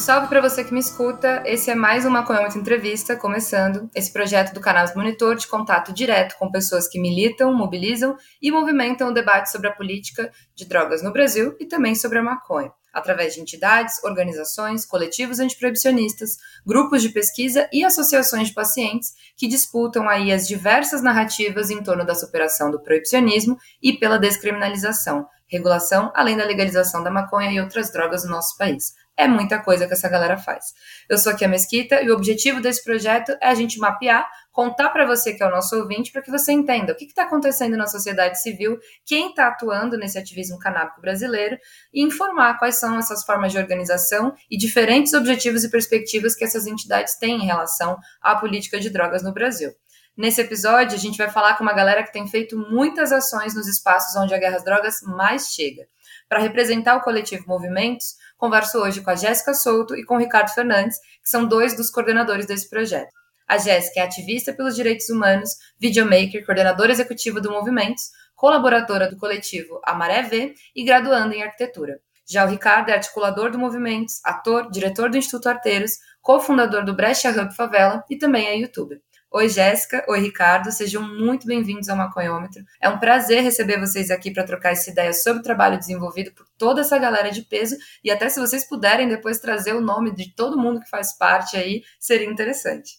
Salve 0.00 0.28
para 0.28 0.40
você 0.40 0.64
que 0.64 0.72
me 0.72 0.80
escuta. 0.80 1.42
Esse 1.44 1.70
é 1.70 1.74
mais 1.74 2.06
uma 2.06 2.20
Maconhômetro 2.20 2.58
Entrevista, 2.58 3.14
começando 3.14 3.90
esse 3.94 4.10
projeto 4.10 4.54
do 4.54 4.58
Canal 4.58 4.86
Monitor 4.96 5.36
de 5.36 5.46
contato 5.46 5.92
direto 5.92 6.38
com 6.38 6.50
pessoas 6.50 6.88
que 6.88 6.98
militam, 6.98 7.52
mobilizam 7.52 8.16
e 8.40 8.50
movimentam 8.50 9.10
o 9.10 9.12
debate 9.12 9.52
sobre 9.52 9.68
a 9.68 9.72
política 9.72 10.32
de 10.56 10.64
drogas 10.64 11.02
no 11.02 11.12
Brasil 11.12 11.54
e 11.60 11.66
também 11.66 11.94
sobre 11.94 12.16
a 12.16 12.22
maconha, 12.22 12.72
através 12.94 13.34
de 13.34 13.42
entidades, 13.42 14.02
organizações, 14.02 14.86
coletivos 14.86 15.38
antiproibicionistas, 15.38 16.38
grupos 16.66 17.02
de 17.02 17.10
pesquisa 17.10 17.68
e 17.70 17.84
associações 17.84 18.48
de 18.48 18.54
pacientes 18.54 19.12
que 19.36 19.46
disputam 19.46 20.08
aí 20.08 20.32
as 20.32 20.48
diversas 20.48 21.02
narrativas 21.02 21.68
em 21.68 21.82
torno 21.82 22.06
da 22.06 22.14
superação 22.14 22.70
do 22.70 22.80
proibicionismo 22.80 23.58
e 23.82 23.92
pela 23.92 24.18
descriminalização, 24.18 25.26
regulação, 25.46 26.10
além 26.14 26.38
da 26.38 26.46
legalização 26.46 27.02
da 27.02 27.10
maconha 27.10 27.52
e 27.52 27.60
outras 27.60 27.92
drogas 27.92 28.24
no 28.24 28.30
nosso 28.30 28.56
país. 28.56 28.94
É 29.20 29.28
muita 29.28 29.58
coisa 29.58 29.86
que 29.86 29.92
essa 29.92 30.08
galera 30.08 30.38
faz. 30.38 30.72
Eu 31.06 31.18
sou 31.18 31.30
aqui 31.30 31.44
a 31.44 31.48
Mesquita 31.48 32.00
e 32.00 32.10
o 32.10 32.14
objetivo 32.14 32.58
desse 32.58 32.82
projeto 32.82 33.36
é 33.38 33.48
a 33.48 33.54
gente 33.54 33.78
mapear, 33.78 34.26
contar 34.50 34.88
para 34.88 35.04
você 35.04 35.34
que 35.34 35.42
é 35.42 35.46
o 35.46 35.50
nosso 35.50 35.76
ouvinte, 35.76 36.10
para 36.10 36.22
que 36.22 36.30
você 36.30 36.52
entenda 36.52 36.94
o 36.94 36.96
que 36.96 37.04
está 37.04 37.24
acontecendo 37.24 37.76
na 37.76 37.86
sociedade 37.86 38.40
civil, 38.40 38.78
quem 39.04 39.28
está 39.28 39.48
atuando 39.48 39.98
nesse 39.98 40.18
ativismo 40.18 40.58
canábico 40.58 41.02
brasileiro 41.02 41.58
e 41.92 42.02
informar 42.02 42.58
quais 42.58 42.80
são 42.80 42.98
essas 42.98 43.22
formas 43.22 43.52
de 43.52 43.58
organização 43.58 44.34
e 44.50 44.56
diferentes 44.56 45.12
objetivos 45.12 45.64
e 45.64 45.70
perspectivas 45.70 46.34
que 46.34 46.42
essas 46.42 46.66
entidades 46.66 47.18
têm 47.18 47.42
em 47.42 47.46
relação 47.46 47.98
à 48.22 48.36
política 48.36 48.80
de 48.80 48.88
drogas 48.88 49.22
no 49.22 49.34
Brasil. 49.34 49.70
Nesse 50.16 50.40
episódio, 50.40 50.96
a 50.96 51.00
gente 51.00 51.18
vai 51.18 51.30
falar 51.30 51.58
com 51.58 51.62
uma 51.62 51.74
galera 51.74 52.02
que 52.02 52.12
tem 52.12 52.26
feito 52.26 52.56
muitas 52.56 53.12
ações 53.12 53.54
nos 53.54 53.68
espaços 53.68 54.16
onde 54.16 54.34
a 54.34 54.38
guerra 54.38 54.56
às 54.56 54.64
drogas 54.64 55.02
mais 55.02 55.48
chega. 55.48 55.86
Para 56.28 56.40
representar 56.40 56.96
o 56.96 57.00
coletivo 57.00 57.44
Movimentos, 57.46 58.16
converso 58.40 58.78
hoje 58.78 59.02
com 59.02 59.10
a 59.10 59.14
Jéssica 59.14 59.52
Souto 59.52 59.94
e 59.94 60.02
com 60.02 60.16
o 60.16 60.18
Ricardo 60.18 60.48
Fernandes, 60.48 60.98
que 61.22 61.28
são 61.28 61.44
dois 61.44 61.76
dos 61.76 61.90
coordenadores 61.90 62.46
desse 62.46 62.68
projeto. 62.68 63.12
A 63.46 63.58
Jéssica 63.58 64.00
é 64.00 64.02
ativista 64.02 64.52
pelos 64.52 64.74
direitos 64.74 65.10
humanos, 65.10 65.50
videomaker, 65.78 66.44
coordenadora 66.44 66.90
executiva 66.90 67.40
do 67.40 67.50
Movimentos, 67.50 68.04
colaboradora 68.34 69.10
do 69.10 69.16
coletivo 69.16 69.80
Amaré 69.84 70.22
V 70.22 70.54
e 70.74 70.84
graduanda 70.84 71.34
em 71.34 71.42
arquitetura. 71.42 72.00
Já 72.26 72.44
o 72.44 72.48
Ricardo 72.48 72.88
é 72.88 72.94
articulador 72.94 73.50
do 73.50 73.58
Movimentos, 73.58 74.20
ator, 74.24 74.70
diretor 74.70 75.10
do 75.10 75.18
Instituto 75.18 75.48
Arteiros, 75.48 75.98
cofundador 76.22 76.84
do 76.84 76.94
Brecha 76.94 77.30
Hub 77.30 77.54
Favela 77.54 78.04
e 78.08 78.16
também 78.16 78.46
é 78.46 78.56
youtuber. 78.56 79.00
Oi, 79.32 79.48
Jéssica. 79.48 80.04
Oi, 80.08 80.18
Ricardo. 80.18 80.72
Sejam 80.72 81.00
muito 81.04 81.46
bem-vindos 81.46 81.88
ao 81.88 81.96
Maconhômetro. 81.96 82.64
É 82.80 82.88
um 82.88 82.98
prazer 82.98 83.44
receber 83.44 83.78
vocês 83.78 84.10
aqui 84.10 84.28
para 84.32 84.42
trocar 84.42 84.72
essa 84.72 84.90
ideia 84.90 85.12
sobre 85.12 85.38
o 85.38 85.42
trabalho 85.44 85.78
desenvolvido 85.78 86.32
por 86.32 86.44
toda 86.58 86.80
essa 86.80 86.98
galera 86.98 87.30
de 87.30 87.42
peso 87.42 87.76
e 88.02 88.10
até 88.10 88.28
se 88.28 88.40
vocês 88.40 88.68
puderem 88.68 89.08
depois 89.08 89.38
trazer 89.38 89.72
o 89.72 89.80
nome 89.80 90.12
de 90.12 90.34
todo 90.34 90.58
mundo 90.58 90.80
que 90.80 90.90
faz 90.90 91.16
parte 91.16 91.56
aí, 91.56 91.84
seria 92.00 92.28
interessante. 92.28 92.98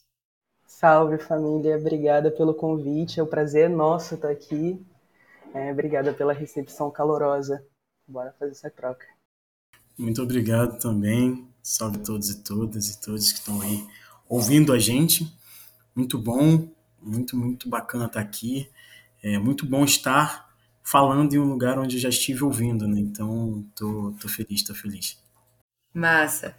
Salve, 0.66 1.18
família. 1.18 1.76
Obrigada 1.76 2.32
pelo 2.32 2.54
convite. 2.54 3.20
É 3.20 3.24
um 3.24 3.28
prazer 3.28 3.70
nosso 3.70 4.16
estar 4.16 4.30
aqui. 4.30 4.82
É, 5.54 5.70
obrigada 5.70 6.14
pela 6.14 6.32
recepção 6.32 6.90
calorosa. 6.90 7.62
Bora 8.08 8.34
fazer 8.40 8.54
essa 8.54 8.70
troca. 8.70 9.06
Muito 9.98 10.24
obrigado 10.24 10.80
também. 10.80 11.46
Salve 11.62 11.98
todos 11.98 12.30
e 12.30 12.42
todas 12.42 12.88
e 12.88 13.02
todos 13.02 13.34
que 13.34 13.40
estão 13.40 13.62
aí 13.62 13.86
ouvindo 14.30 14.72
a 14.72 14.80
gente 14.80 15.41
muito 15.96 16.18
bom, 16.18 16.70
muito, 17.02 17.38
muito 17.38 17.70
bacana 17.70 18.06
estar 18.06 18.20
aqui. 18.20 18.70
É 19.24 19.38
muito 19.38 19.66
bom 19.66 19.84
estar 19.84 20.50
falando 20.84 21.34
em 21.34 21.40
um 21.40 21.46
lugar 21.46 21.78
onde 21.78 22.00
já 22.00 22.10
estive 22.10 22.44
ouvindo, 22.44 22.88
né? 22.88 23.00
Então, 23.00 23.66
tô, 23.76 24.14
tô 24.20 24.28
feliz, 24.28 24.64
tô 24.64 24.74
feliz. 24.74 25.22
Massa. 25.94 26.56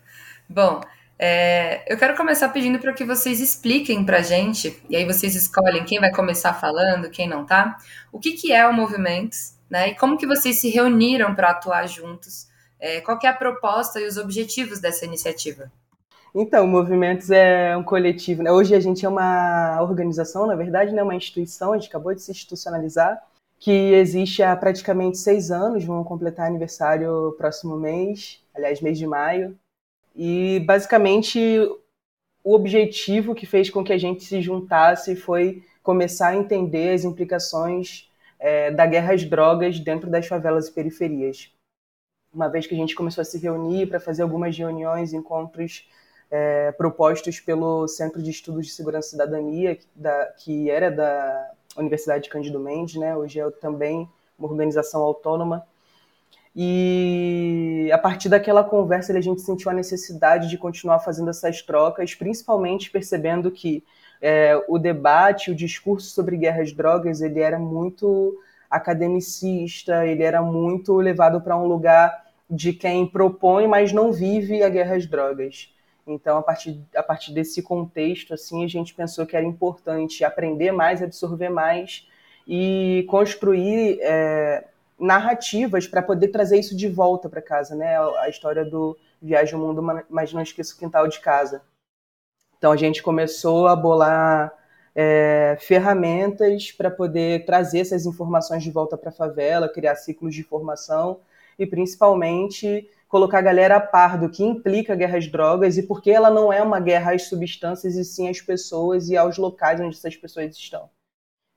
Bom, 0.48 0.80
é, 1.18 1.84
eu 1.92 1.96
quero 1.96 2.16
começar 2.16 2.48
pedindo 2.48 2.78
para 2.78 2.92
que 2.92 3.04
vocês 3.04 3.40
expliquem 3.40 4.04
para 4.04 4.18
a 4.18 4.22
gente, 4.22 4.82
e 4.88 4.96
aí 4.96 5.04
vocês 5.04 5.34
escolhem 5.34 5.84
quem 5.84 6.00
vai 6.00 6.12
começar 6.12 6.52
falando, 6.54 7.10
quem 7.10 7.28
não 7.28 7.44
tá, 7.46 7.78
o 8.10 8.18
que, 8.18 8.32
que 8.32 8.52
é 8.52 8.66
o 8.66 8.72
Movimentos, 8.72 9.54
né? 9.70 9.90
E 9.90 9.94
como 9.94 10.18
que 10.18 10.26
vocês 10.26 10.58
se 10.58 10.68
reuniram 10.68 11.34
para 11.34 11.50
atuar 11.50 11.86
juntos, 11.86 12.48
é, 12.78 13.00
qual 13.00 13.18
que 13.18 13.26
é 13.26 13.30
a 13.30 13.34
proposta 13.34 14.00
e 14.00 14.06
os 14.06 14.16
objetivos 14.16 14.80
dessa 14.80 15.04
iniciativa? 15.04 15.70
Então, 16.34 16.64
o 16.64 16.68
Movimentos 16.68 17.30
é 17.30 17.76
um 17.76 17.82
coletivo. 17.82 18.42
Né? 18.42 18.50
Hoje 18.50 18.74
a 18.74 18.80
gente 18.80 19.04
é 19.04 19.08
uma 19.08 19.82
organização, 19.82 20.46
na 20.46 20.54
verdade, 20.54 20.92
né? 20.92 21.02
uma 21.02 21.14
instituição, 21.14 21.72
a 21.72 21.78
gente 21.78 21.88
acabou 21.88 22.14
de 22.14 22.22
se 22.22 22.30
institucionalizar, 22.30 23.22
que 23.58 23.70
existe 23.70 24.42
há 24.42 24.56
praticamente 24.56 25.18
seis 25.18 25.50
anos, 25.50 25.84
vamos 25.84 26.08
completar 26.08 26.46
aniversário 26.46 27.34
próximo 27.36 27.76
mês, 27.76 28.42
aliás, 28.54 28.80
mês 28.80 28.98
de 28.98 29.06
maio. 29.06 29.56
E, 30.16 30.60
basicamente, 30.66 31.38
o 32.42 32.54
objetivo 32.54 33.34
que 33.34 33.46
fez 33.46 33.68
com 33.68 33.84
que 33.84 33.92
a 33.92 33.98
gente 33.98 34.24
se 34.24 34.40
juntasse 34.40 35.14
foi 35.14 35.62
começar 35.82 36.28
a 36.28 36.36
entender 36.36 36.94
as 36.94 37.04
implicações 37.04 38.10
é, 38.38 38.70
da 38.70 38.86
guerra 38.86 39.14
às 39.14 39.24
drogas 39.24 39.78
dentro 39.78 40.10
das 40.10 40.26
favelas 40.26 40.68
e 40.68 40.72
periferias. 40.72 41.52
Uma 42.32 42.48
vez 42.48 42.66
que 42.66 42.74
a 42.74 42.78
gente 42.78 42.94
começou 42.94 43.20
a 43.20 43.24
se 43.24 43.38
reunir 43.38 43.86
para 43.86 44.00
fazer 44.00 44.22
algumas 44.22 44.56
reuniões, 44.56 45.12
encontros 45.12 45.86
é, 46.32 46.72
propostos 46.72 47.38
pelo 47.38 47.86
Centro 47.86 48.22
de 48.22 48.30
Estudos 48.30 48.66
de 48.66 48.72
Segurança 48.72 49.08
e 49.08 49.10
Cidadania, 49.10 49.78
da, 49.94 50.24
que 50.38 50.70
era 50.70 50.90
da 50.90 51.50
Universidade 51.76 52.24
de 52.24 52.30
Cândido 52.30 52.58
Mendes, 52.58 52.96
né? 52.96 53.14
hoje 53.14 53.38
é 53.38 53.50
também 53.50 54.08
uma 54.38 54.48
organização 54.48 55.02
autônoma. 55.02 55.66
E 56.56 57.90
a 57.92 57.98
partir 57.98 58.30
daquela 58.30 58.64
conversa 58.64 59.12
a 59.16 59.20
gente 59.20 59.42
sentiu 59.42 59.70
a 59.70 59.74
necessidade 59.74 60.48
de 60.48 60.56
continuar 60.56 61.00
fazendo 61.00 61.28
essas 61.28 61.60
trocas, 61.60 62.14
principalmente 62.14 62.90
percebendo 62.90 63.50
que 63.50 63.84
é, 64.20 64.56
o 64.68 64.78
debate, 64.78 65.50
o 65.50 65.54
discurso 65.54 66.08
sobre 66.08 66.38
guerras 66.38 66.72
drogas, 66.72 67.20
ele 67.20 67.40
era 67.40 67.58
muito 67.58 68.38
academicista, 68.70 70.06
ele 70.06 70.22
era 70.22 70.40
muito 70.40 70.94
levado 70.96 71.42
para 71.42 71.58
um 71.58 71.66
lugar 71.66 72.24
de 72.48 72.72
quem 72.72 73.06
propõe, 73.06 73.66
mas 73.66 73.92
não 73.92 74.12
vive 74.12 74.62
a 74.62 74.68
guerra 74.70 74.96
às 74.96 75.06
drogas. 75.06 75.71
Então, 76.06 76.38
a 76.38 76.42
partir, 76.42 76.80
a 76.94 77.02
partir 77.02 77.32
desse 77.32 77.62
contexto, 77.62 78.34
assim, 78.34 78.64
a 78.64 78.68
gente 78.68 78.94
pensou 78.94 79.26
que 79.26 79.36
era 79.36 79.46
importante 79.46 80.24
aprender 80.24 80.72
mais, 80.72 81.02
absorver 81.02 81.48
mais 81.48 82.08
e 82.46 83.06
construir 83.08 83.98
é, 84.02 84.64
narrativas 84.98 85.86
para 85.86 86.02
poder 86.02 86.28
trazer 86.28 86.58
isso 86.58 86.76
de 86.76 86.88
volta 86.88 87.28
para 87.28 87.40
casa, 87.40 87.74
né? 87.74 87.96
A 88.18 88.28
história 88.28 88.64
do 88.64 88.96
Viagem 89.20 89.54
ao 89.54 89.60
Mundo, 89.60 90.04
mas 90.10 90.32
não 90.32 90.42
esqueça 90.42 90.74
o 90.74 90.78
quintal 90.78 91.06
de 91.06 91.20
casa. 91.20 91.62
Então, 92.58 92.72
a 92.72 92.76
gente 92.76 93.02
começou 93.02 93.68
a 93.68 93.76
bolar 93.76 94.52
é, 94.94 95.56
ferramentas 95.60 96.70
para 96.70 96.90
poder 96.90 97.44
trazer 97.44 97.80
essas 97.80 98.06
informações 98.06 98.62
de 98.62 98.70
volta 98.70 98.96
para 98.96 99.10
a 99.10 99.12
favela, 99.12 99.68
criar 99.68 99.96
ciclos 99.96 100.34
de 100.34 100.42
formação 100.42 101.20
e, 101.58 101.66
principalmente, 101.66 102.88
colocar 103.12 103.40
a 103.40 103.42
galera 103.42 103.76
a 103.76 103.80
par 103.80 104.18
do 104.18 104.30
que 104.30 104.42
implica 104.42 104.94
a 104.94 104.96
guerra 104.96 105.18
às 105.18 105.30
drogas 105.30 105.76
e 105.76 105.82
porque 105.82 106.10
ela 106.10 106.30
não 106.30 106.50
é 106.50 106.62
uma 106.62 106.80
guerra 106.80 107.12
às 107.12 107.24
substâncias 107.24 107.94
e 107.94 108.06
sim 108.06 108.26
às 108.26 108.40
pessoas 108.40 109.10
e 109.10 109.16
aos 109.18 109.36
locais 109.36 109.78
onde 109.78 109.94
essas 109.94 110.16
pessoas 110.16 110.56
estão. 110.56 110.88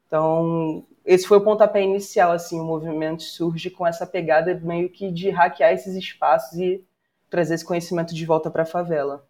Então, 0.05 0.85
esse 1.05 1.25
foi 1.25 1.37
o 1.37 1.43
pontapé 1.43 1.81
inicial, 1.81 2.33
assim, 2.33 2.59
o 2.59 2.65
movimento 2.65 3.23
surge 3.23 3.69
com 3.69 3.87
essa 3.87 4.05
pegada 4.05 4.53
meio 4.65 4.89
que 4.89 5.09
de 5.09 5.29
hackear 5.29 5.71
esses 5.71 5.95
espaços 5.95 6.59
e 6.59 6.83
trazer 7.29 7.55
esse 7.55 7.63
conhecimento 7.63 8.13
de 8.13 8.25
volta 8.25 8.51
para 8.51 8.63
a 8.63 8.65
favela. 8.65 9.25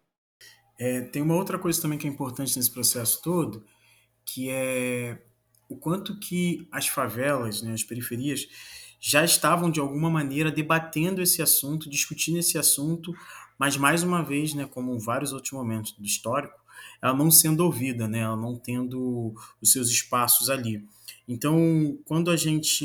É, 0.80 1.02
tem 1.02 1.22
uma 1.22 1.36
outra 1.36 1.60
coisa 1.60 1.80
também 1.80 1.96
que 1.96 2.08
é 2.08 2.10
importante 2.10 2.56
nesse 2.56 2.72
processo 2.72 3.22
todo, 3.22 3.64
que 4.24 4.50
é 4.50 5.16
o 5.68 5.76
quanto 5.76 6.18
que 6.18 6.66
as 6.72 6.88
favelas, 6.88 7.62
né, 7.62 7.72
as 7.72 7.84
periferias, 7.84 8.48
já 9.08 9.24
estavam 9.24 9.70
de 9.70 9.78
alguma 9.78 10.10
maneira 10.10 10.50
debatendo 10.50 11.22
esse 11.22 11.40
assunto, 11.40 11.88
discutindo 11.88 12.38
esse 12.38 12.58
assunto, 12.58 13.14
mas 13.56 13.76
mais 13.76 14.02
uma 14.02 14.20
vez, 14.20 14.52
né, 14.52 14.66
como 14.66 14.98
vários 14.98 15.32
outros 15.32 15.52
momentos 15.52 15.92
do 15.92 16.04
histórico, 16.04 16.58
ela 17.00 17.14
não 17.14 17.30
sendo 17.30 17.60
ouvida, 17.60 18.08
né, 18.08 18.18
ela 18.18 18.36
não 18.36 18.58
tendo 18.58 19.32
os 19.62 19.70
seus 19.70 19.90
espaços 19.90 20.50
ali. 20.50 20.84
Então, 21.28 21.96
quando 22.04 22.32
a 22.32 22.36
gente, 22.36 22.84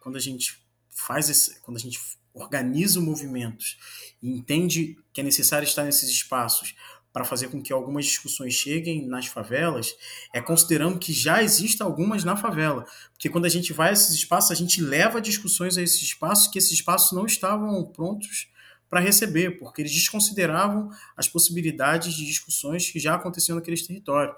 quando 0.00 0.16
a 0.16 0.20
gente 0.20 0.62
faz 0.90 1.30
esse, 1.30 1.58
quando 1.62 1.78
a 1.78 1.80
gente 1.80 1.98
organiza 2.34 3.00
movimentos 3.00 3.78
e 4.22 4.28
entende 4.28 4.98
que 5.10 5.22
é 5.22 5.24
necessário 5.24 5.64
estar 5.64 5.84
nesses 5.84 6.10
espaços 6.10 6.74
para 7.16 7.24
fazer 7.24 7.48
com 7.48 7.62
que 7.62 7.72
algumas 7.72 8.04
discussões 8.04 8.52
cheguem 8.52 9.06
nas 9.06 9.24
favelas, 9.24 9.96
é 10.34 10.40
considerando 10.42 10.98
que 10.98 11.14
já 11.14 11.42
existem 11.42 11.82
algumas 11.82 12.24
na 12.24 12.36
favela. 12.36 12.84
Porque 13.14 13.30
quando 13.30 13.46
a 13.46 13.48
gente 13.48 13.72
vai 13.72 13.88
a 13.88 13.92
esses 13.94 14.14
espaços, 14.14 14.50
a 14.50 14.54
gente 14.54 14.82
leva 14.82 15.18
discussões 15.18 15.78
a 15.78 15.82
esses 15.82 16.02
espaços 16.02 16.46
que 16.46 16.58
esses 16.58 16.72
espaços 16.72 17.12
não 17.12 17.24
estavam 17.24 17.82
prontos 17.86 18.50
para 18.90 19.00
receber, 19.00 19.52
porque 19.52 19.80
eles 19.80 19.94
desconsideravam 19.94 20.90
as 21.16 21.26
possibilidades 21.26 22.12
de 22.12 22.26
discussões 22.26 22.90
que 22.90 23.00
já 23.00 23.14
aconteciam 23.14 23.56
naqueles 23.56 23.86
territórios. 23.86 24.36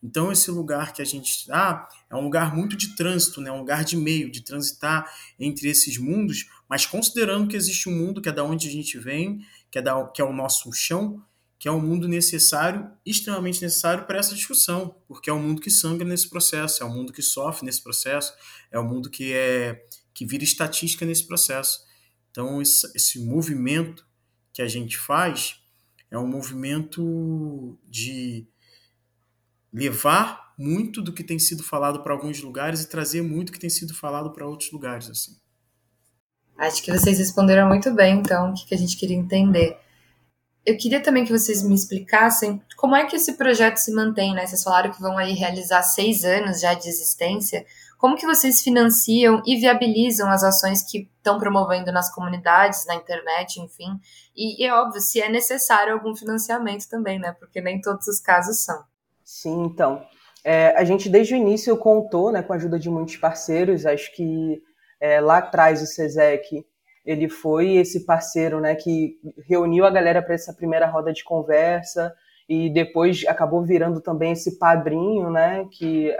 Então, 0.00 0.30
esse 0.30 0.52
lugar 0.52 0.92
que 0.92 1.02
a 1.02 1.04
gente 1.04 1.30
está 1.30 1.88
é 2.08 2.14
um 2.14 2.22
lugar 2.22 2.54
muito 2.54 2.76
de 2.76 2.94
trânsito, 2.94 3.40
né? 3.40 3.50
um 3.50 3.58
lugar 3.58 3.82
de 3.82 3.96
meio, 3.96 4.30
de 4.30 4.40
transitar 4.40 5.12
entre 5.36 5.68
esses 5.68 5.98
mundos, 5.98 6.48
mas 6.68 6.86
considerando 6.86 7.48
que 7.48 7.56
existe 7.56 7.88
um 7.88 7.92
mundo 7.92 8.22
que 8.22 8.28
é 8.28 8.32
da 8.32 8.44
onde 8.44 8.68
a 8.68 8.70
gente 8.70 8.96
vem, 9.00 9.44
que 9.68 9.80
é, 9.80 9.82
da, 9.82 10.06
que 10.06 10.22
é 10.22 10.24
o 10.24 10.32
nosso 10.32 10.72
chão, 10.72 11.20
que 11.60 11.68
é 11.68 11.70
um 11.70 11.78
mundo 11.78 12.08
necessário, 12.08 12.90
extremamente 13.04 13.60
necessário 13.60 14.06
para 14.06 14.18
essa 14.18 14.34
discussão, 14.34 14.96
porque 15.06 15.28
é 15.28 15.32
um 15.32 15.42
mundo 15.42 15.60
que 15.60 15.70
sangra 15.70 16.08
nesse 16.08 16.30
processo, 16.30 16.82
é 16.82 16.86
um 16.86 16.94
mundo 16.94 17.12
que 17.12 17.20
sofre 17.20 17.66
nesse 17.66 17.82
processo, 17.82 18.32
é 18.72 18.80
um 18.80 18.88
mundo 18.88 19.10
que 19.10 19.34
é 19.34 19.84
que 20.14 20.24
vira 20.24 20.42
estatística 20.42 21.04
nesse 21.04 21.26
processo. 21.26 21.80
Então 22.30 22.62
esse, 22.62 22.90
esse 22.96 23.20
movimento 23.22 24.06
que 24.54 24.62
a 24.62 24.68
gente 24.68 24.96
faz 24.96 25.60
é 26.10 26.18
um 26.18 26.26
movimento 26.26 27.78
de 27.86 28.48
levar 29.70 30.54
muito 30.58 31.02
do 31.02 31.12
que 31.12 31.22
tem 31.22 31.38
sido 31.38 31.62
falado 31.62 32.02
para 32.02 32.14
alguns 32.14 32.40
lugares 32.40 32.80
e 32.80 32.88
trazer 32.88 33.20
muito 33.20 33.52
que 33.52 33.60
tem 33.60 33.70
sido 33.70 33.92
falado 33.92 34.32
para 34.32 34.46
outros 34.46 34.72
lugares 34.72 35.10
assim. 35.10 35.36
Acho 36.56 36.82
que 36.82 36.90
vocês 36.90 37.18
responderam 37.18 37.68
muito 37.68 37.94
bem, 37.94 38.18
então, 38.18 38.52
o 38.52 38.54
que 38.54 38.74
a 38.74 38.78
gente 38.78 38.96
queria 38.96 39.16
entender. 39.16 39.78
Eu 40.64 40.76
queria 40.76 41.02
também 41.02 41.24
que 41.24 41.32
vocês 41.32 41.62
me 41.62 41.74
explicassem 41.74 42.62
como 42.76 42.94
é 42.94 43.06
que 43.06 43.16
esse 43.16 43.34
projeto 43.34 43.78
se 43.78 43.92
mantém, 43.92 44.34
né? 44.34 44.46
Vocês 44.46 44.62
falaram 44.62 44.90
que 44.90 45.00
vão 45.00 45.16
aí 45.16 45.32
realizar 45.32 45.82
seis 45.82 46.24
anos 46.24 46.60
já 46.60 46.74
de 46.74 46.88
existência. 46.88 47.64
Como 47.98 48.16
que 48.16 48.26
vocês 48.26 48.62
financiam 48.62 49.42
e 49.46 49.56
viabilizam 49.56 50.30
as 50.30 50.42
ações 50.42 50.82
que 50.82 51.08
estão 51.16 51.38
promovendo 51.38 51.92
nas 51.92 52.14
comunidades, 52.14 52.86
na 52.86 52.94
internet, 52.94 53.60
enfim? 53.60 53.98
E, 54.36 54.62
e 54.62 54.66
é 54.66 54.72
óbvio, 54.72 55.00
se 55.00 55.20
é 55.20 55.28
necessário 55.28 55.92
algum 55.92 56.14
financiamento 56.14 56.88
também, 56.88 57.18
né? 57.18 57.34
Porque 57.38 57.60
nem 57.60 57.80
todos 57.80 58.06
os 58.06 58.20
casos 58.20 58.64
são. 58.64 58.82
Sim, 59.24 59.64
então. 59.64 60.02
É, 60.42 60.74
a 60.76 60.84
gente 60.84 61.08
desde 61.08 61.34
o 61.34 61.36
início 61.36 61.76
contou 61.76 62.32
né, 62.32 62.42
com 62.42 62.52
a 62.52 62.56
ajuda 62.56 62.78
de 62.78 62.88
muitos 62.88 63.16
parceiros. 63.16 63.84
Acho 63.84 64.14
que 64.14 64.62
é, 64.98 65.20
lá 65.20 65.38
atrás 65.38 65.82
o 65.82 65.86
SESEC 65.86 66.64
ele 67.10 67.28
foi 67.28 67.74
esse 67.76 68.04
parceiro 68.04 68.60
né, 68.60 68.74
que 68.74 69.16
reuniu 69.48 69.84
a 69.84 69.90
galera 69.90 70.22
para 70.22 70.34
essa 70.34 70.54
primeira 70.54 70.86
roda 70.86 71.12
de 71.12 71.24
conversa 71.24 72.14
e 72.48 72.70
depois 72.70 73.24
acabou 73.26 73.64
virando 73.64 74.00
também 74.00 74.32
esse 74.32 74.58
padrinho, 74.58 75.30
né? 75.30 75.66
Que, 75.70 76.12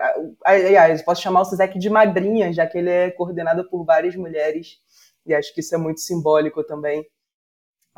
aliás, 0.45 1.03
posso 1.03 1.23
chamar 1.23 1.41
o 1.41 1.45
SESEC 1.45 1.77
de 1.79 1.91
madrinha, 1.91 2.53
já 2.53 2.67
que 2.67 2.79
ele 2.79 2.89
é 2.89 3.11
coordenado 3.11 3.69
por 3.69 3.85
várias 3.85 4.15
mulheres, 4.15 4.79
e 5.27 5.35
acho 5.35 5.53
que 5.53 5.61
isso 5.61 5.75
é 5.75 5.79
muito 5.79 6.01
simbólico 6.01 6.63
também. 6.63 7.05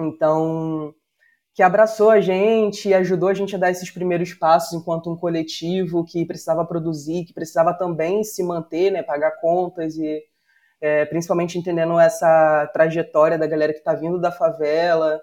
Então, 0.01 0.95
que 1.55 1.63
abraçou 1.63 2.11
a 2.11 2.21
gente 2.21 2.89
e 2.89 2.95
ajudou 2.95 3.29
a 3.29 3.35
gente 3.35 3.55
a 3.55 3.59
dar 3.59 3.71
esses 3.71 3.91
primeiros 3.91 4.33
passos 4.33 4.73
enquanto 4.73 5.11
um 5.11 5.17
coletivo 5.17 6.05
que 6.05 6.25
precisava 6.25 6.65
produzir, 6.65 7.25
que 7.25 7.35
precisava 7.35 7.75
também 7.75 8.25
se 8.25 8.43
manter, 8.43 8.91
né, 8.91 9.03
pagar 9.03 9.33
contas 9.41 9.97
e 9.97 10.23
é, 10.83 11.05
principalmente 11.05 11.57
entendendo 11.57 11.99
essa 11.99 12.69
trajetória 12.75 13.39
da 13.39 13.47
galera 13.47 13.73
que 13.73 13.79
está 13.79 13.95
vindo 13.95 14.21
da 14.21 14.33
favela, 14.33 15.21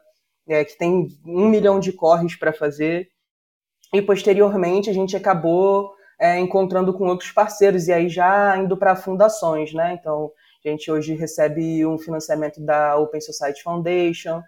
é, 0.48 0.64
que 0.64 0.78
tem 0.78 1.06
um 1.26 1.50
milhão 1.50 1.82
de 1.82 1.92
corres 1.92 2.38
para 2.38 2.54
fazer. 2.54 3.10
E 3.94 4.02
posteriormente 4.02 4.90
a 4.90 4.94
gente 4.94 5.18
acabou 5.18 5.92
é, 6.18 6.40
encontrando 6.40 6.94
com 6.94 7.08
outros 7.08 7.32
parceiros 7.32 7.90
e 7.90 7.94
aí 7.94 8.08
já 8.08 8.56
indo 8.58 8.78
para 8.78 8.96
fundações, 8.96 9.74
né? 9.74 9.98
Então 10.00 10.32
a 10.66 10.70
gente 10.70 10.90
hoje 10.90 11.14
recebe 11.14 11.86
um 11.86 11.98
financiamento 11.98 12.64
da 12.64 12.96
Open 12.98 13.20
Society 13.20 13.62
Foundation, 13.62 14.42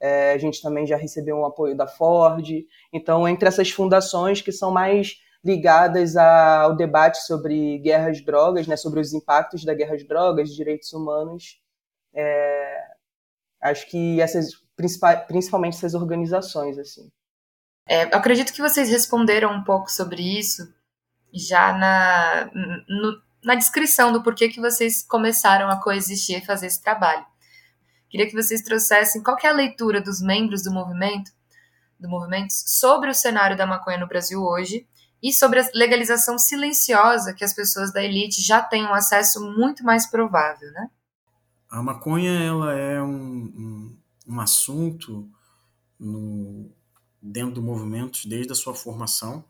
é, 0.00 0.32
a 0.32 0.38
gente 0.38 0.60
também 0.60 0.84
já 0.84 0.96
recebeu 0.96 1.36
um 1.36 1.46
apoio 1.46 1.76
da 1.76 1.86
Ford. 1.86 2.48
Então, 2.92 3.26
entre 3.26 3.48
essas 3.48 3.70
fundações 3.70 4.42
que 4.42 4.52
são 4.52 4.70
mais 4.70 5.16
ligadas 5.46 6.16
ao 6.16 6.74
debate 6.74 7.24
sobre 7.24 7.78
guerras 7.78 8.20
drogas, 8.20 8.66
né, 8.66 8.76
sobre 8.76 8.98
os 9.00 9.14
impactos 9.14 9.64
da 9.64 9.72
guerra 9.72 9.94
às 9.94 10.06
drogas, 10.06 10.54
direitos 10.54 10.92
humanos, 10.92 11.60
é, 12.12 12.82
acho 13.62 13.88
que 13.88 14.20
essas 14.20 14.50
principalmente 14.76 15.76
essas 15.76 15.94
organizações 15.94 16.76
assim. 16.78 17.10
É, 17.88 18.02
acredito 18.02 18.52
que 18.52 18.60
vocês 18.60 18.90
responderam 18.90 19.52
um 19.52 19.62
pouco 19.62 19.90
sobre 19.90 20.20
isso 20.20 20.62
já 21.32 21.72
na, 21.72 22.50
no, 22.88 23.22
na 23.44 23.54
descrição 23.54 24.12
do 24.12 24.22
porquê 24.22 24.48
que 24.48 24.60
vocês 24.60 25.02
começaram 25.02 25.68
a 25.68 25.80
coexistir 25.80 26.42
e 26.42 26.44
fazer 26.44 26.66
esse 26.66 26.82
trabalho. 26.82 27.24
Queria 28.10 28.26
que 28.26 28.34
vocês 28.34 28.62
trouxessem 28.62 29.22
qual 29.22 29.36
é 29.42 29.46
a 29.46 29.52
leitura 29.52 30.00
dos 30.00 30.20
membros 30.20 30.62
do 30.62 30.72
movimento, 30.72 31.30
do 31.98 32.08
movimento 32.08 32.52
sobre 32.52 33.08
o 33.08 33.14
cenário 33.14 33.56
da 33.56 33.66
maconha 33.66 33.98
no 33.98 34.08
Brasil 34.08 34.42
hoje 34.42 34.86
e 35.26 35.32
sobre 35.32 35.58
a 35.58 35.68
legalização 35.74 36.38
silenciosa 36.38 37.34
que 37.34 37.42
as 37.42 37.52
pessoas 37.52 37.92
da 37.92 38.00
elite 38.00 38.40
já 38.40 38.62
têm 38.62 38.84
um 38.84 38.94
acesso 38.94 39.40
muito 39.40 39.82
mais 39.82 40.08
provável, 40.08 40.70
né? 40.70 40.88
A 41.68 41.82
maconha 41.82 42.30
ela 42.30 42.72
é 42.72 43.02
um, 43.02 43.08
um, 43.08 43.98
um 44.28 44.40
assunto 44.40 45.28
no, 45.98 46.70
dentro 47.20 47.56
do 47.56 47.62
movimento 47.62 48.28
desde 48.28 48.52
a 48.52 48.54
sua 48.54 48.72
formação. 48.72 49.44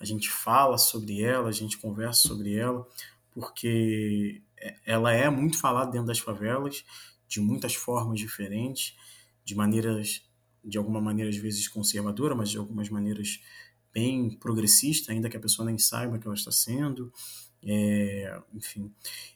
A 0.00 0.06
gente 0.06 0.30
fala 0.30 0.78
sobre 0.78 1.22
ela, 1.22 1.50
a 1.50 1.52
gente 1.52 1.76
conversa 1.76 2.26
sobre 2.26 2.56
ela, 2.56 2.88
porque 3.30 4.40
ela 4.86 5.12
é 5.12 5.28
muito 5.28 5.58
falada 5.58 5.90
dentro 5.90 6.06
das 6.06 6.18
favelas 6.18 6.82
de 7.28 7.42
muitas 7.42 7.74
formas 7.74 8.18
diferentes, 8.18 8.96
de 9.44 9.54
maneiras, 9.54 10.22
de 10.64 10.78
alguma 10.78 10.98
maneira 10.98 11.28
às 11.28 11.36
vezes 11.36 11.68
conservadora, 11.68 12.34
mas 12.34 12.48
de 12.48 12.56
algumas 12.56 12.88
maneiras 12.88 13.38
bem 13.92 14.30
progressista, 14.30 15.12
ainda 15.12 15.28
que 15.28 15.36
a 15.36 15.40
pessoa 15.40 15.66
nem 15.66 15.78
saiba 15.78 16.18
que 16.18 16.26
ela 16.26 16.34
está 16.34 16.50
sendo. 16.50 17.12
É, 17.62 18.40
enfim. 18.54 18.90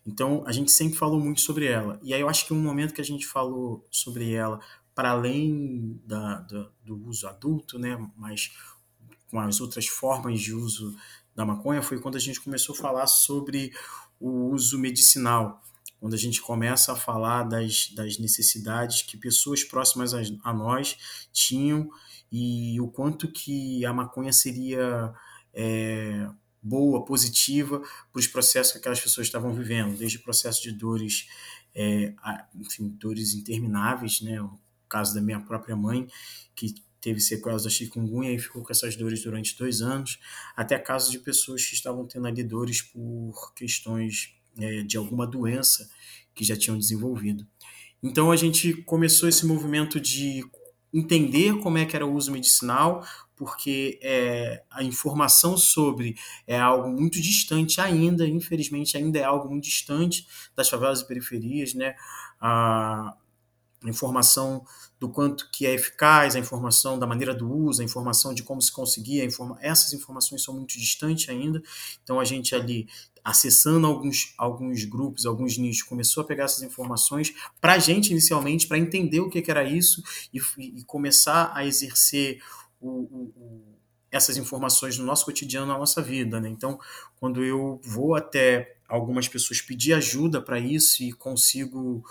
Então, 0.06 0.42
a 0.46 0.52
gente 0.52 0.70
sempre 0.70 0.96
falou 0.98 1.20
muito 1.20 1.40
sobre 1.40 1.66
ela. 1.66 2.00
E 2.02 2.14
aí 2.14 2.20
eu 2.20 2.28
acho 2.28 2.46
que 2.46 2.54
um 2.54 2.62
momento 2.62 2.94
que 2.94 3.00
a 3.00 3.04
gente 3.04 3.26
falou 3.26 3.86
sobre 3.90 4.32
ela, 4.32 4.60
para 4.94 5.10
além 5.10 6.00
da, 6.06 6.40
da, 6.40 6.70
do 6.82 7.06
uso 7.06 7.26
adulto, 7.26 7.78
né, 7.78 7.98
mas 8.16 8.52
com 9.30 9.40
as 9.40 9.60
outras 9.60 9.86
formas 9.86 10.40
de 10.40 10.54
uso 10.54 10.96
da 11.34 11.44
maconha, 11.44 11.82
foi 11.82 12.00
quando 12.00 12.16
a 12.16 12.20
gente 12.20 12.40
começou 12.40 12.74
a 12.74 12.78
falar 12.78 13.06
sobre 13.06 13.72
o 14.20 14.50
uso 14.50 14.78
medicinal 14.78 15.60
quando 16.04 16.12
a 16.12 16.18
gente 16.18 16.42
começa 16.42 16.92
a 16.92 16.96
falar 16.96 17.44
das, 17.44 17.88
das 17.94 18.18
necessidades 18.18 19.00
que 19.00 19.16
pessoas 19.16 19.64
próximas 19.64 20.12
a, 20.12 20.20
a 20.42 20.52
nós 20.52 20.98
tinham 21.32 21.88
e 22.30 22.78
o 22.78 22.88
quanto 22.88 23.32
que 23.32 23.86
a 23.86 23.92
maconha 23.94 24.30
seria 24.30 25.14
é, 25.54 26.28
boa, 26.62 27.06
positiva 27.06 27.80
para 27.80 28.20
os 28.20 28.26
processos 28.26 28.72
que 28.74 28.78
aquelas 28.80 29.00
pessoas 29.00 29.28
estavam 29.28 29.54
vivendo, 29.54 29.96
desde 29.96 30.18
o 30.18 30.22
processo 30.22 30.62
de 30.62 30.72
dores, 30.72 31.26
é, 31.74 32.12
enfim, 32.54 32.86
dores 33.00 33.32
intermináveis, 33.32 34.20
né? 34.20 34.42
O 34.42 34.60
caso 34.86 35.14
da 35.14 35.22
minha 35.22 35.40
própria 35.40 35.74
mãe, 35.74 36.06
que 36.54 36.74
teve 37.00 37.18
sequelas 37.18 37.64
da 37.64 37.70
chikungunya 37.70 38.30
e 38.30 38.38
ficou 38.38 38.62
com 38.62 38.70
essas 38.70 38.94
dores 38.94 39.22
durante 39.22 39.56
dois 39.56 39.80
anos, 39.80 40.20
até 40.54 40.78
casos 40.78 41.10
de 41.10 41.18
pessoas 41.18 41.64
que 41.64 41.74
estavam 41.74 42.06
tendo 42.06 42.26
ali 42.26 42.44
dores 42.44 42.82
por 42.82 43.54
questões 43.54 44.34
é, 44.58 44.82
de 44.82 44.96
alguma 44.96 45.26
doença 45.26 45.88
que 46.34 46.44
já 46.44 46.56
tinham 46.56 46.78
desenvolvido. 46.78 47.46
Então 48.02 48.30
a 48.30 48.36
gente 48.36 48.74
começou 48.82 49.28
esse 49.28 49.46
movimento 49.46 50.00
de 50.00 50.44
entender 50.92 51.58
como 51.60 51.78
é 51.78 51.84
que 51.84 51.96
era 51.96 52.06
o 52.06 52.14
uso 52.14 52.30
medicinal, 52.30 53.04
porque 53.34 53.98
é, 54.02 54.62
a 54.70 54.82
informação 54.84 55.56
sobre 55.56 56.14
é 56.46 56.58
algo 56.58 56.88
muito 56.88 57.20
distante 57.20 57.80
ainda, 57.80 58.26
infelizmente 58.26 58.96
ainda 58.96 59.18
é 59.18 59.24
algo 59.24 59.48
muito 59.48 59.64
distante 59.64 60.26
das 60.54 60.68
favelas 60.68 61.00
e 61.00 61.06
periferias, 61.06 61.74
né? 61.74 61.94
A, 62.40 63.16
informação 63.90 64.64
do 64.98 65.08
quanto 65.08 65.50
que 65.50 65.66
é 65.66 65.74
eficaz, 65.74 66.34
a 66.34 66.38
informação 66.38 66.98
da 66.98 67.06
maneira 67.06 67.34
do 67.34 67.50
uso, 67.50 67.82
a 67.82 67.84
informação 67.84 68.32
de 68.32 68.42
como 68.42 68.60
se 68.62 68.72
conseguir, 68.72 69.24
informa 69.24 69.58
essas 69.60 69.92
informações 69.92 70.42
são 70.42 70.54
muito 70.54 70.78
distantes 70.78 71.28
ainda. 71.28 71.62
Então 72.02 72.18
a 72.18 72.24
gente 72.24 72.54
ali 72.54 72.88
acessando 73.24 73.86
alguns, 73.86 74.34
alguns 74.36 74.84
grupos, 74.84 75.24
alguns 75.24 75.56
nichos, 75.56 75.82
começou 75.82 76.22
a 76.22 76.26
pegar 76.26 76.44
essas 76.44 76.62
informações 76.62 77.34
para 77.58 77.72
a 77.72 77.78
gente 77.78 78.10
inicialmente, 78.10 78.66
para 78.66 78.76
entender 78.76 79.20
o 79.20 79.30
que, 79.30 79.40
que, 79.40 79.50
era 79.50 79.64
isso 79.64 80.02
e, 80.32 80.40
e 80.58 80.84
começar 80.84 81.50
a 81.54 81.64
exercer 81.64 82.42
o, 82.78 82.88
o, 82.88 83.32
o, 83.34 83.78
essas 84.10 84.36
informações 84.36 84.98
no 84.98 85.06
nosso 85.06 85.24
cotidiano, 85.24 85.66
na 85.66 85.78
nossa 85.78 86.02
vida. 86.02 86.38
Né? 86.38 86.50
Então, 86.50 86.78
quando 87.16 87.42
eu 87.42 87.80
vou 87.82 88.14
até 88.14 88.76
algumas 88.86 89.26
pessoas 89.26 89.62
pedir 89.62 89.94
ajuda 89.94 90.42
para 90.42 90.58
isso 90.58 91.02
e 91.02 91.10
consigo 91.10 92.04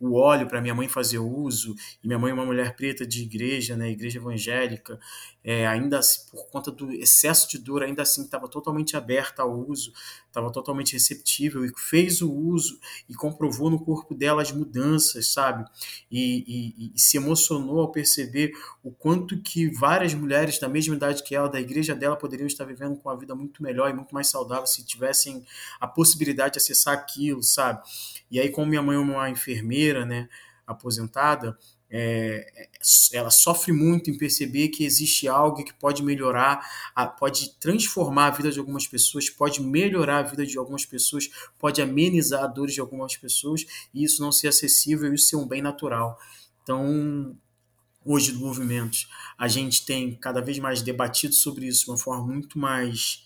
o 0.00 0.14
óleo 0.14 0.46
para 0.46 0.60
minha 0.60 0.74
mãe 0.74 0.88
fazer 0.88 1.18
uso, 1.18 1.74
e 2.02 2.06
minha 2.06 2.18
mãe 2.18 2.30
é 2.30 2.34
uma 2.34 2.46
mulher 2.46 2.76
preta 2.76 3.06
de 3.06 3.22
igreja, 3.22 3.76
né, 3.76 3.90
igreja 3.90 4.18
evangélica, 4.18 4.98
é, 5.42 5.66
ainda 5.66 5.98
assim, 5.98 6.28
por 6.30 6.46
conta 6.50 6.70
do 6.70 6.92
excesso 6.92 7.48
de 7.48 7.58
dor, 7.58 7.82
ainda 7.82 8.02
assim 8.02 8.22
estava 8.22 8.46
totalmente 8.48 8.96
aberta 8.96 9.42
ao 9.42 9.66
uso, 9.66 9.92
estava 10.26 10.52
totalmente 10.52 10.92
receptível 10.92 11.64
e 11.64 11.72
fez 11.74 12.20
o 12.20 12.30
uso 12.30 12.78
e 13.08 13.14
comprovou 13.14 13.70
no 13.70 13.82
corpo 13.82 14.14
dela 14.14 14.42
as 14.42 14.52
mudanças, 14.52 15.28
sabe? 15.32 15.64
E, 16.10 16.44
e, 16.46 16.92
e 16.94 17.00
se 17.00 17.16
emocionou 17.16 17.80
ao 17.80 17.90
perceber 17.90 18.52
o 18.84 18.90
quanto 18.90 19.40
que 19.40 19.70
várias 19.70 20.12
mulheres 20.12 20.58
da 20.58 20.68
mesma 20.68 20.94
idade 20.94 21.22
que 21.22 21.34
ela, 21.34 21.48
da 21.48 21.58
igreja 21.58 21.94
dela, 21.94 22.14
poderiam 22.14 22.46
estar 22.46 22.66
vivendo 22.66 22.96
com 22.96 23.08
uma 23.08 23.16
vida 23.16 23.34
muito 23.34 23.62
melhor 23.62 23.90
e 23.90 23.94
muito 23.94 24.14
mais 24.14 24.26
saudável 24.26 24.66
se 24.66 24.84
tivessem 24.84 25.44
a 25.80 25.86
possibilidade 25.86 26.54
de 26.54 26.58
acessar 26.58 26.92
aquilo, 26.92 27.42
sabe? 27.42 27.80
E 28.30 28.38
aí, 28.38 28.50
como 28.50 28.66
minha 28.66 28.82
mãe 28.82 28.96
é 28.96 28.98
uma 28.98 29.30
enfermeira, 29.30 29.87
né, 30.04 30.28
aposentada, 30.66 31.56
é, 31.90 32.68
ela 33.12 33.30
sofre 33.30 33.72
muito 33.72 34.10
em 34.10 34.18
perceber 34.18 34.68
que 34.68 34.84
existe 34.84 35.26
algo 35.26 35.64
que 35.64 35.72
pode 35.72 36.02
melhorar, 36.02 36.60
pode 37.18 37.54
transformar 37.58 38.26
a 38.26 38.30
vida 38.30 38.50
de 38.50 38.58
algumas 38.58 38.86
pessoas, 38.86 39.30
pode 39.30 39.62
melhorar 39.62 40.18
a 40.18 40.22
vida 40.22 40.44
de 40.44 40.58
algumas 40.58 40.84
pessoas, 40.84 41.30
pode 41.58 41.80
amenizar 41.80 42.44
a 42.44 42.46
dores 42.46 42.74
de 42.74 42.80
algumas 42.80 43.16
pessoas 43.16 43.64
e 43.94 44.04
isso 44.04 44.20
não 44.20 44.30
ser 44.30 44.48
acessível 44.48 45.14
isso 45.14 45.28
ser 45.28 45.36
um 45.36 45.48
bem 45.48 45.62
natural. 45.62 46.18
Então, 46.62 47.34
hoje 48.04 48.32
do 48.32 48.40
movimento, 48.40 48.98
a 49.38 49.48
gente 49.48 49.86
tem 49.86 50.14
cada 50.14 50.42
vez 50.42 50.58
mais 50.58 50.82
debatido 50.82 51.34
sobre 51.34 51.66
isso 51.66 51.86
de 51.86 51.90
uma 51.90 51.96
forma 51.96 52.26
muito 52.26 52.58
mais 52.58 53.24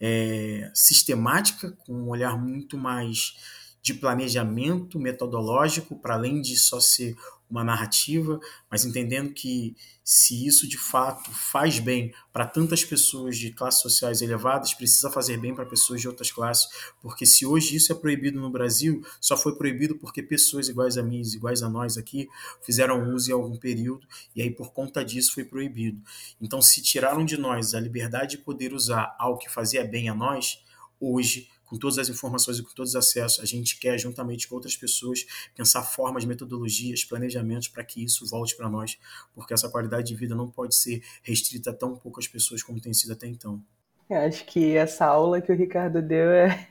é, 0.00 0.70
sistemática, 0.72 1.72
com 1.84 1.92
um 1.92 2.08
olhar 2.08 2.40
muito 2.40 2.76
mais 2.76 3.34
de 3.84 3.92
planejamento 3.92 4.98
metodológico, 4.98 5.94
para 5.94 6.14
além 6.14 6.40
de 6.40 6.56
só 6.56 6.80
ser 6.80 7.14
uma 7.50 7.62
narrativa, 7.62 8.40
mas 8.70 8.86
entendendo 8.86 9.34
que 9.34 9.76
se 10.02 10.46
isso 10.46 10.66
de 10.66 10.78
fato 10.78 11.30
faz 11.30 11.78
bem 11.78 12.10
para 12.32 12.46
tantas 12.46 12.82
pessoas 12.82 13.36
de 13.36 13.52
classes 13.52 13.82
sociais 13.82 14.22
elevadas, 14.22 14.72
precisa 14.72 15.10
fazer 15.10 15.36
bem 15.36 15.54
para 15.54 15.66
pessoas 15.66 16.00
de 16.00 16.08
outras 16.08 16.32
classes, 16.32 16.66
porque 17.02 17.26
se 17.26 17.44
hoje 17.44 17.76
isso 17.76 17.92
é 17.92 17.94
proibido 17.94 18.40
no 18.40 18.48
Brasil, 18.48 19.04
só 19.20 19.36
foi 19.36 19.54
proibido 19.54 19.96
porque 19.96 20.22
pessoas 20.22 20.66
iguais 20.70 20.96
a 20.96 21.02
mim, 21.02 21.20
iguais 21.20 21.62
a 21.62 21.68
nós 21.68 21.98
aqui, 21.98 22.26
fizeram 22.62 23.14
uso 23.14 23.30
em 23.30 23.34
algum 23.34 23.56
período 23.58 24.08
e 24.34 24.40
aí 24.40 24.50
por 24.50 24.72
conta 24.72 25.04
disso 25.04 25.34
foi 25.34 25.44
proibido. 25.44 26.00
Então, 26.40 26.62
se 26.62 26.80
tiraram 26.80 27.22
de 27.22 27.36
nós 27.36 27.74
a 27.74 27.80
liberdade 27.80 28.38
de 28.38 28.38
poder 28.38 28.72
usar 28.72 29.14
algo 29.18 29.38
que 29.38 29.50
fazia 29.50 29.84
bem 29.84 30.08
a 30.08 30.14
nós, 30.14 30.64
hoje 30.98 31.50
com 31.64 31.78
todas 31.78 31.98
as 31.98 32.08
informações 32.08 32.58
e 32.58 32.62
com 32.62 32.72
todos 32.74 32.90
os 32.90 32.96
acessos, 32.96 33.40
a 33.40 33.46
gente 33.46 33.78
quer, 33.78 33.98
juntamente 33.98 34.48
com 34.48 34.54
outras 34.54 34.76
pessoas, 34.76 35.26
pensar 35.54 35.82
formas, 35.82 36.24
metodologias, 36.24 37.04
planejamentos 37.04 37.68
para 37.68 37.84
que 37.84 38.04
isso 38.04 38.26
volte 38.26 38.56
para 38.56 38.68
nós, 38.68 38.98
porque 39.34 39.54
essa 39.54 39.68
qualidade 39.68 40.08
de 40.08 40.14
vida 40.14 40.34
não 40.34 40.50
pode 40.50 40.74
ser 40.74 41.02
restrita 41.22 41.70
a 41.70 41.74
tão 41.74 41.96
poucas 41.96 42.28
pessoas 42.28 42.62
como 42.62 42.80
tem 42.80 42.92
sido 42.92 43.12
até 43.12 43.26
então. 43.26 43.62
Eu 44.08 44.18
acho 44.18 44.44
que 44.44 44.76
essa 44.76 45.06
aula 45.06 45.40
que 45.40 45.50
o 45.50 45.56
Ricardo 45.56 46.02
deu 46.02 46.30
é, 46.30 46.68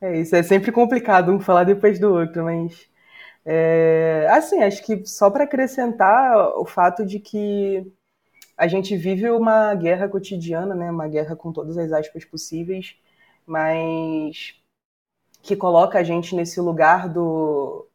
é 0.00 0.20
isso. 0.20 0.34
É 0.34 0.42
sempre 0.42 0.72
complicado 0.72 1.32
um 1.32 1.40
falar 1.40 1.64
depois 1.64 1.98
do 1.98 2.12
outro, 2.12 2.44
mas. 2.44 2.90
É, 3.44 4.26
assim, 4.30 4.62
acho 4.62 4.84
que 4.84 5.04
só 5.04 5.30
para 5.30 5.44
acrescentar 5.44 6.36
o 6.56 6.64
fato 6.64 7.04
de 7.04 7.18
que 7.18 7.84
a 8.56 8.68
gente 8.68 8.96
vive 8.96 9.28
uma 9.30 9.74
guerra 9.74 10.08
cotidiana, 10.08 10.74
né? 10.74 10.90
Uma 10.90 11.08
guerra 11.08 11.34
com 11.34 11.52
todas 11.52 11.76
as 11.78 11.92
aspas 11.92 12.24
possíveis 12.24 12.96
mas 13.46 14.54
que 15.42 15.56
coloca 15.56 15.98
a 15.98 16.02
gente 16.02 16.34
nesse 16.36 16.60
lugar 16.60 17.08
do 17.08 17.88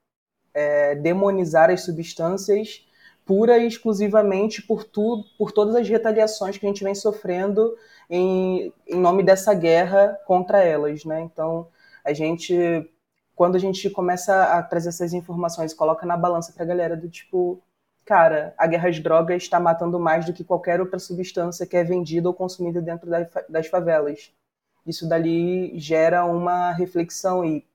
é, 0.54 0.96
demonizar 0.96 1.70
as 1.70 1.82
substâncias 1.82 2.86
pura 3.26 3.58
e 3.58 3.68
exclusivamente 3.68 4.62
por 4.62 4.86
tudo, 4.86 5.26
por 5.38 5.52
todas 5.52 5.76
as 5.76 5.88
retaliações 5.88 6.58
que 6.58 6.66
a 6.66 6.70
gente 6.70 6.84
vem 6.84 6.96
sofrendo 6.96 7.76
em, 8.10 8.74
em 8.88 8.96
nome 8.96 9.22
dessa 9.22 9.54
guerra 9.54 10.18
contra 10.26 10.64
elas, 10.64 11.04
né? 11.04 11.22
Então, 11.22 11.68
a 12.04 12.14
gente 12.14 12.90
quando 13.36 13.56
a 13.56 13.60
gente 13.60 13.88
começa 13.92 14.46
a 14.46 14.64
trazer 14.64 14.90
essas 14.90 15.14
informações 15.14 15.74
coloca 15.74 16.08
na 16.08 16.18
balança 16.18 16.52
para 16.54 16.64
a 16.64 16.68
galera 16.68 16.98
do 16.98 17.08
tipo, 17.08 17.62
cara, 18.04 18.56
a 18.58 18.66
guerra 18.66 18.90
às 18.90 19.00
drogas 19.00 19.44
está 19.44 19.60
matando 19.60 20.00
mais 20.00 20.26
do 20.26 20.34
que 20.34 20.44
qualquer 20.44 20.82
outra 20.82 20.98
substância 20.98 21.68
que 21.68 21.78
é 21.78 21.84
vendida 21.84 22.28
ou 22.28 22.34
consumida 22.34 22.82
dentro 22.82 23.08
das 23.48 23.68
favelas 23.68 24.32
isso 24.88 25.08
dali 25.08 25.78
gera 25.78 26.26
uma 26.26 26.72
reflexão 26.72 27.44
e 27.44 27.66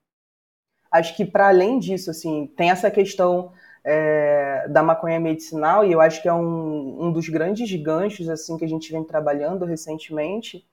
acho 0.91 1.17
que 1.17 1.25
para 1.25 1.49
além 1.49 1.79
disso, 1.79 2.11
assim, 2.11 2.47
tem 2.57 2.71
essa 2.71 2.91
questão 2.91 3.53
é, 3.85 4.67
da 4.69 4.83
maconha 4.83 5.21
medicinal 5.21 5.85
e 5.85 5.93
eu 5.93 6.01
acho 6.01 6.23
que 6.23 6.29
é 6.29 6.33
um, 6.33 7.07
um 7.07 7.13
dos 7.13 7.29
grandes 7.29 7.73
ganchos 7.83 8.29
assim 8.29 8.57
que 8.57 8.65
a 8.65 8.69
gente 8.69 8.91
vem 8.93 9.05
trabalhando 9.05 9.65
recentemente, 9.65 10.67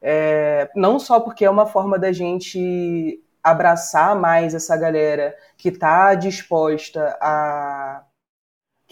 é, 0.00 0.70
não 0.74 0.98
só 0.98 1.20
porque 1.20 1.44
é 1.44 1.50
uma 1.50 1.66
forma 1.66 1.98
da 1.98 2.12
gente 2.12 3.22
abraçar 3.42 4.14
mais 4.16 4.54
essa 4.54 4.76
galera 4.76 5.36
que 5.56 5.68
está 5.68 6.14
disposta 6.14 7.16
a 7.20 8.04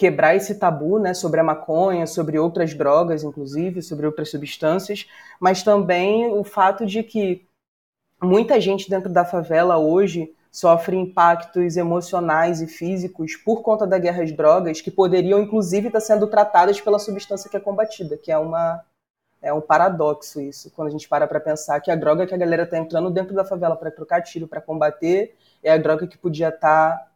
quebrar 0.01 0.35
esse 0.35 0.55
tabu 0.55 0.99
né, 0.99 1.13
sobre 1.13 1.41
a 1.41 1.45
maconha, 1.45 2.07
sobre 2.07 2.39
outras 2.39 2.73
drogas, 2.73 3.23
inclusive, 3.23 3.83
sobre 3.83 4.07
outras 4.07 4.31
substâncias, 4.31 5.07
mas 5.39 5.63
também 5.63 6.33
o 6.33 6.43
fato 6.43 6.87
de 6.87 7.03
que 7.03 7.47
muita 8.23 8.59
gente 8.59 8.89
dentro 8.89 9.13
da 9.13 9.27
favela 9.27 9.77
hoje 9.77 10.35
sofre 10.51 10.97
impactos 10.97 11.77
emocionais 11.77 12.63
e 12.63 12.67
físicos 12.67 13.37
por 13.37 13.61
conta 13.61 13.87
da 13.87 13.99
guerra 13.99 14.23
às 14.23 14.33
drogas 14.33 14.81
que 14.81 14.91
poderiam, 14.91 15.39
inclusive, 15.39 15.89
estar 15.89 16.01
sendo 16.01 16.27
tratadas 16.27 16.81
pela 16.81 16.99
substância 16.99 17.51
que 17.51 17.57
é 17.59 17.61
combatida, 17.61 18.17
que 18.17 18.33
é 18.33 18.39
uma 18.39 18.83
é 19.43 19.53
um 19.53 19.61
paradoxo 19.61 20.41
isso, 20.41 20.71
quando 20.71 20.89
a 20.89 20.91
gente 20.91 21.09
para 21.09 21.27
para 21.27 21.41
pensar 21.41 21.79
que 21.81 21.91
a 21.91 21.97
droga 21.97 22.27
que 22.27 22.35
a 22.35 22.39
galera 22.39 22.63
está 22.63 22.79
entrando 22.79 23.11
dentro 23.11 23.35
da 23.35 23.45
favela 23.45 23.77
para 23.77 23.91
trocar 23.91 24.23
tiro, 24.23 24.49
para 24.49 24.61
combater, 24.63 25.37
é 25.63 25.73
a 25.73 25.79
droga 25.79 26.07
que 26.07 26.17
podia 26.17 26.49
estar 26.49 26.97
tá 26.97 27.10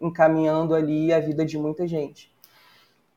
encaminhando 0.00 0.74
ali 0.74 1.12
a 1.12 1.20
vida 1.20 1.44
de 1.44 1.58
muita 1.58 1.86
gente. 1.86 2.32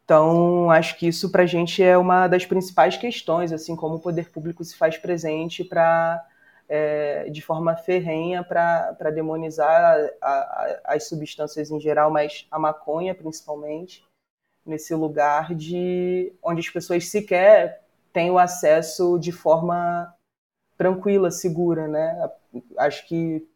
Então, 0.03 0.69
acho 0.69 0.97
que 0.97 1.07
isso 1.07 1.31
para 1.31 1.43
a 1.43 1.45
gente 1.45 1.81
é 1.81 1.97
uma 1.97 2.27
das 2.27 2.45
principais 2.45 2.97
questões, 2.97 3.53
assim 3.53 3.75
como 3.75 3.95
o 3.95 3.99
poder 3.99 4.29
público 4.31 4.63
se 4.63 4.75
faz 4.75 4.97
presente 4.97 5.63
para 5.63 6.25
é, 6.67 7.29
de 7.29 7.41
forma 7.41 7.75
ferrenha 7.75 8.43
para 8.43 9.11
demonizar 9.13 10.09
a, 10.21 10.27
a, 10.27 10.81
as 10.85 11.07
substâncias 11.07 11.71
em 11.71 11.79
geral, 11.79 12.11
mas 12.11 12.47
a 12.51 12.59
maconha 12.59 13.15
principalmente, 13.15 14.05
nesse 14.65 14.93
lugar 14.93 15.53
de 15.55 16.33
onde 16.41 16.59
as 16.61 16.69
pessoas 16.69 17.07
sequer 17.07 17.83
têm 18.11 18.29
o 18.29 18.37
acesso 18.37 19.17
de 19.19 19.31
forma 19.31 20.13
tranquila, 20.77 21.31
segura, 21.31 21.87
né? 21.87 22.29
Acho 22.77 23.07
que 23.07 23.47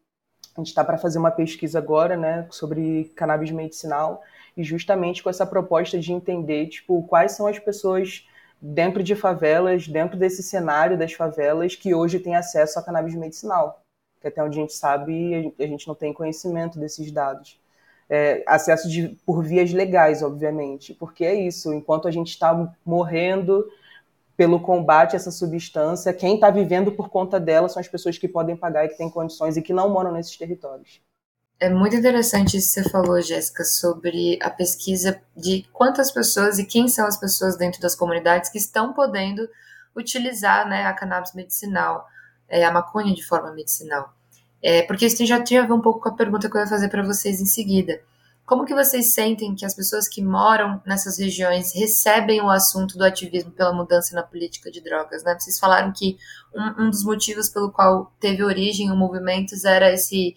a 0.58 0.60
gente 0.60 0.68
está 0.68 0.84
para 0.84 0.98
fazer 0.98 1.18
uma 1.18 1.30
pesquisa 1.30 1.78
agora, 1.78 2.16
né, 2.16 2.46
sobre 2.50 3.12
cannabis 3.14 3.50
medicinal 3.50 4.22
e 4.56 4.64
justamente 4.64 5.22
com 5.22 5.30
essa 5.30 5.46
proposta 5.46 5.98
de 5.98 6.12
entender, 6.12 6.66
tipo, 6.66 7.02
quais 7.04 7.32
são 7.32 7.46
as 7.46 7.58
pessoas 7.58 8.26
dentro 8.60 9.02
de 9.02 9.14
favelas, 9.14 9.86
dentro 9.86 10.18
desse 10.18 10.42
cenário 10.42 10.98
das 10.98 11.12
favelas 11.12 11.76
que 11.76 11.94
hoje 11.94 12.18
têm 12.18 12.34
acesso 12.34 12.76
a 12.76 12.82
cannabis 12.82 13.14
medicinal, 13.14 13.80
que 14.20 14.26
até 14.26 14.42
onde 14.42 14.58
a 14.58 14.62
gente 14.62 14.72
sabe 14.72 15.54
a 15.58 15.66
gente 15.66 15.86
não 15.86 15.94
tem 15.94 16.12
conhecimento 16.12 16.78
desses 16.78 17.10
dados. 17.12 17.60
É, 18.10 18.42
acesso 18.46 18.88
de, 18.88 19.16
por 19.24 19.44
vias 19.44 19.72
legais, 19.72 20.22
obviamente, 20.22 20.92
porque 20.94 21.24
é 21.24 21.34
isso. 21.34 21.72
Enquanto 21.72 22.08
a 22.08 22.10
gente 22.10 22.30
está 22.30 22.74
morrendo 22.84 23.70
pelo 24.38 24.60
combate 24.60 25.14
a 25.14 25.16
essa 25.16 25.32
substância, 25.32 26.14
quem 26.14 26.36
está 26.36 26.48
vivendo 26.48 26.92
por 26.92 27.08
conta 27.08 27.40
dela 27.40 27.68
são 27.68 27.80
as 27.80 27.88
pessoas 27.88 28.16
que 28.16 28.28
podem 28.28 28.56
pagar 28.56 28.84
e 28.84 28.88
que 28.88 28.96
têm 28.96 29.10
condições 29.10 29.56
e 29.56 29.62
que 29.62 29.72
não 29.72 29.88
moram 29.88 30.12
nesses 30.12 30.36
territórios. 30.36 31.02
É 31.58 31.68
muito 31.68 31.96
interessante 31.96 32.56
isso 32.56 32.72
que 32.72 32.82
você 32.82 32.88
falou, 32.88 33.20
Jéssica, 33.20 33.64
sobre 33.64 34.38
a 34.40 34.48
pesquisa 34.48 35.20
de 35.36 35.66
quantas 35.72 36.12
pessoas 36.12 36.60
e 36.60 36.64
quem 36.64 36.86
são 36.86 37.04
as 37.04 37.18
pessoas 37.18 37.56
dentro 37.56 37.80
das 37.80 37.96
comunidades 37.96 38.48
que 38.48 38.58
estão 38.58 38.92
podendo 38.92 39.50
utilizar 39.96 40.68
né, 40.68 40.86
a 40.86 40.92
cannabis 40.92 41.34
medicinal, 41.34 42.06
é, 42.48 42.64
a 42.64 42.70
maconha 42.70 43.12
de 43.12 43.26
forma 43.26 43.50
medicinal. 43.52 44.14
É, 44.62 44.82
porque 44.82 45.06
isso 45.06 45.26
já 45.26 45.42
tinha 45.42 45.64
a 45.64 45.66
ver 45.66 45.72
um 45.72 45.80
pouco 45.80 46.00
com 46.00 46.10
a 46.10 46.14
pergunta 46.14 46.48
que 46.48 46.56
eu 46.56 46.60
ia 46.60 46.66
fazer 46.68 46.88
para 46.88 47.02
vocês 47.02 47.40
em 47.40 47.46
seguida. 47.46 48.00
Como 48.48 48.64
que 48.64 48.74
vocês 48.74 49.12
sentem 49.12 49.54
que 49.54 49.66
as 49.66 49.74
pessoas 49.74 50.08
que 50.08 50.24
moram 50.24 50.80
nessas 50.86 51.18
regiões 51.18 51.74
recebem 51.74 52.40
o 52.40 52.48
assunto 52.48 52.96
do 52.96 53.04
ativismo 53.04 53.50
pela 53.50 53.74
mudança 53.74 54.16
na 54.16 54.22
política 54.22 54.70
de 54.70 54.80
drogas? 54.80 55.22
Né? 55.22 55.36
Vocês 55.38 55.58
falaram 55.58 55.92
que 55.92 56.16
um, 56.54 56.84
um 56.84 56.90
dos 56.90 57.04
motivos 57.04 57.50
pelo 57.50 57.70
qual 57.70 58.10
teve 58.18 58.42
origem 58.42 58.90
o 58.90 58.96
Movimentos 58.96 59.66
era 59.66 59.92
esse, 59.92 60.34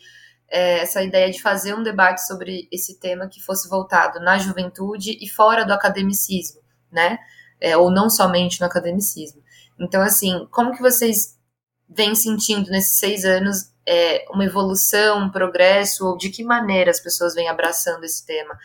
é, 0.49 0.79
essa 0.79 1.01
ideia 1.01 1.31
de 1.31 1.41
fazer 1.41 1.73
um 1.73 1.81
debate 1.81 2.27
sobre 2.27 2.67
esse 2.69 2.99
tema 2.99 3.29
que 3.29 3.41
fosse 3.41 3.69
voltado 3.69 4.19
na 4.19 4.37
juventude 4.37 5.17
e 5.21 5.29
fora 5.29 5.63
do 5.63 5.71
academicismo, 5.71 6.59
né? 6.91 7.17
É, 7.61 7.77
ou 7.77 7.89
não 7.89 8.09
somente 8.09 8.59
no 8.59 8.67
academicismo. 8.67 9.41
Então, 9.79 10.01
assim, 10.01 10.49
como 10.51 10.73
que 10.73 10.81
vocês 10.81 11.39
vêm 11.87 12.13
sentindo 12.13 12.69
nesses 12.71 12.99
seis 12.99 13.23
anos 13.23 13.70
é, 13.85 14.25
uma 14.29 14.45
evolução, 14.45 15.25
um 15.25 15.31
progresso, 15.31 16.05
ou 16.05 16.17
de 16.17 16.29
que 16.29 16.43
maneira 16.43 16.91
as 16.91 16.99
pessoas 16.99 17.33
vêm 17.33 17.49
abraçando 17.49 18.03
esse 18.03 18.25
tema. 18.25 18.57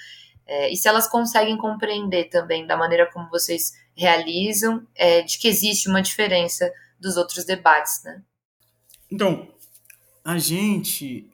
É, 0.47 0.73
e 0.73 0.77
se 0.77 0.87
elas 0.87 1.09
conseguem 1.09 1.57
compreender 1.57 2.29
também 2.29 2.67
da 2.67 2.77
maneira 2.77 3.11
como 3.13 3.29
vocês 3.29 3.73
realizam, 3.97 4.87
é, 4.95 5.23
de 5.23 5.39
que 5.39 5.49
existe 5.49 5.89
uma 5.89 6.03
diferença 6.03 6.71
dos 7.01 7.17
outros 7.17 7.45
debates, 7.45 8.03
né? 8.05 8.23
Então, 9.11 9.49
a 10.25 10.39
gente, 10.39 11.31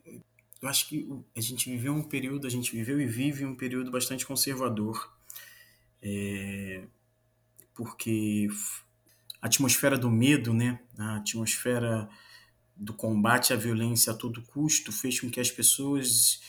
eu 0.60 0.68
acho 0.68 0.88
que 0.88 1.08
a 1.36 1.40
gente 1.40 1.70
viveu 1.70 1.92
um 1.92 2.02
período, 2.02 2.46
a 2.46 2.50
gente 2.50 2.72
viveu 2.72 3.00
e 3.00 3.06
vive 3.06 3.44
um 3.44 3.54
período 3.54 3.90
bastante 3.90 4.26
conservador, 4.26 5.12
é, 6.02 6.82
porque 7.74 8.48
a 9.40 9.46
atmosfera 9.46 9.98
do 9.98 10.10
medo, 10.10 10.52
né, 10.54 10.78
a 10.98 11.16
atmosfera 11.16 12.08
do 12.82 12.92
combate 12.92 13.52
à 13.52 13.56
violência 13.56 14.12
a 14.12 14.16
todo 14.16 14.42
custo 14.42 14.90
fez 14.90 15.20
com 15.20 15.30
que 15.30 15.38
as 15.38 15.52
pessoas 15.52 16.40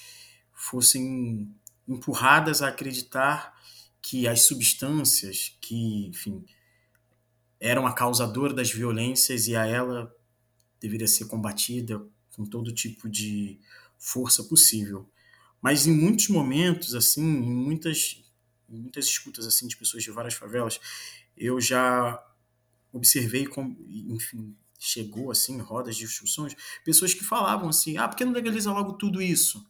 fossem 0.52 1.54
empurradas 1.88 2.64
a 2.64 2.70
acreditar 2.70 3.54
que 4.02 4.28
as 4.28 4.42
substâncias 4.42 5.56
que, 5.62 6.08
enfim, 6.08 6.44
eram 7.60 7.86
a 7.86 7.94
causadora 7.94 8.52
das 8.52 8.72
violências 8.72 9.48
e 9.48 9.56
a 9.56 9.66
ela 9.68 10.14
deveria 10.80 11.08
ser 11.08 11.26
combatida 11.26 12.04
com 12.32 12.44
todo 12.44 12.74
tipo 12.74 13.08
de 13.08 13.60
força 14.00 14.44
possível. 14.44 15.08
Mas 15.62 15.86
em 15.86 15.96
muitos 15.96 16.30
momentos, 16.30 16.96
assim, 16.96 17.22
em 17.22 17.54
muitas, 17.54 18.24
em 18.68 18.80
muitas 18.80 19.06
escutas 19.06 19.46
assim 19.46 19.68
de 19.68 19.78
pessoas 19.78 20.04
de 20.04 20.10
várias 20.10 20.34
favelas, 20.34 20.80
eu 21.38 21.62
já 21.62 22.22
observei 22.92 23.46
como, 23.46 23.78
enfim, 23.88 24.58
chegou 24.86 25.32
assim, 25.32 25.60
rodas 25.60 25.96
de 25.96 26.06
discussões, 26.06 26.56
pessoas 26.84 27.14
que 27.14 27.24
falavam 27.24 27.70
assim: 27.70 27.98
"Ah, 27.98 28.08
por 28.08 28.16
que 28.16 28.26
não 28.26 28.34
legaliza 28.34 28.72
logo 28.72 28.94
tudo 28.94 29.22
isso?" 29.22 29.66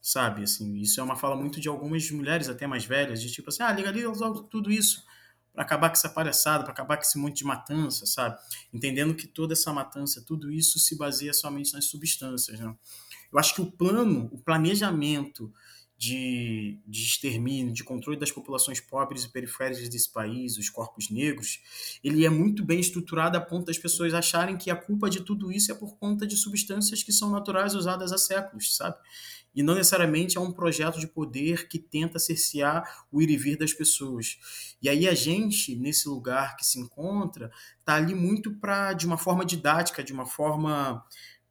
Sabe, 0.00 0.44
assim, 0.44 0.76
isso 0.78 1.00
é 1.00 1.02
uma 1.02 1.16
fala 1.16 1.36
muito 1.36 1.60
de 1.60 1.68
algumas 1.68 2.08
mulheres 2.10 2.48
até 2.48 2.66
mais 2.66 2.84
velhas, 2.84 3.20
de 3.20 3.30
tipo 3.30 3.48
assim: 3.48 3.62
"Ah, 3.62 3.72
legaliza 3.72 4.08
logo 4.08 4.42
tudo 4.44 4.70
isso." 4.70 5.04
para 5.56 5.64
acabar 5.64 5.88
com 5.88 5.94
essa 5.94 6.10
palhaçada, 6.10 6.64
para 6.64 6.72
acabar 6.74 6.98
com 6.98 7.02
esse 7.02 7.16
monte 7.16 7.38
de 7.38 7.44
matança, 7.46 8.04
sabe? 8.04 8.38
Entendendo 8.74 9.14
que 9.14 9.26
toda 9.26 9.54
essa 9.54 9.72
matança, 9.72 10.22
tudo 10.22 10.52
isso 10.52 10.78
se 10.78 10.94
baseia 10.98 11.32
somente 11.32 11.72
nas 11.72 11.86
substâncias, 11.86 12.60
né? 12.60 12.74
Eu 13.32 13.38
acho 13.38 13.54
que 13.54 13.62
o 13.62 13.72
plano, 13.72 14.28
o 14.30 14.38
planejamento 14.38 15.50
de, 15.98 16.78
de 16.86 17.02
extermínio, 17.02 17.72
de 17.72 17.82
controle 17.82 18.18
das 18.18 18.30
populações 18.30 18.80
pobres 18.80 19.24
e 19.24 19.32
periféricas 19.32 19.88
desse 19.88 20.12
país, 20.12 20.58
os 20.58 20.68
corpos 20.68 21.08
negros, 21.10 21.98
ele 22.04 22.26
é 22.26 22.28
muito 22.28 22.64
bem 22.64 22.78
estruturado 22.78 23.38
a 23.38 23.40
ponto 23.40 23.66
das 23.66 23.78
pessoas 23.78 24.12
acharem 24.12 24.58
que 24.58 24.70
a 24.70 24.76
culpa 24.76 25.08
de 25.08 25.22
tudo 25.22 25.50
isso 25.50 25.72
é 25.72 25.74
por 25.74 25.96
conta 25.96 26.26
de 26.26 26.36
substâncias 26.36 27.02
que 27.02 27.12
são 27.12 27.30
naturais 27.30 27.74
usadas 27.74 28.12
há 28.12 28.18
séculos, 28.18 28.76
sabe? 28.76 28.96
E 29.54 29.62
não 29.62 29.74
necessariamente 29.74 30.36
é 30.36 30.40
um 30.40 30.52
projeto 30.52 31.00
de 31.00 31.06
poder 31.06 31.66
que 31.66 31.78
tenta 31.78 32.18
cercear 32.18 33.06
o 33.10 33.22
ir 33.22 33.30
e 33.30 33.38
vir 33.38 33.56
das 33.56 33.72
pessoas. 33.72 34.76
E 34.82 34.88
aí 34.88 35.08
a 35.08 35.14
gente, 35.14 35.74
nesse 35.74 36.06
lugar 36.10 36.58
que 36.58 36.66
se 36.66 36.78
encontra, 36.78 37.50
está 37.78 37.94
ali 37.94 38.14
muito 38.14 38.54
para, 38.56 38.92
de 38.92 39.06
uma 39.06 39.16
forma 39.16 39.46
didática, 39.46 40.04
de 40.04 40.12
uma 40.12 40.26
forma 40.26 41.02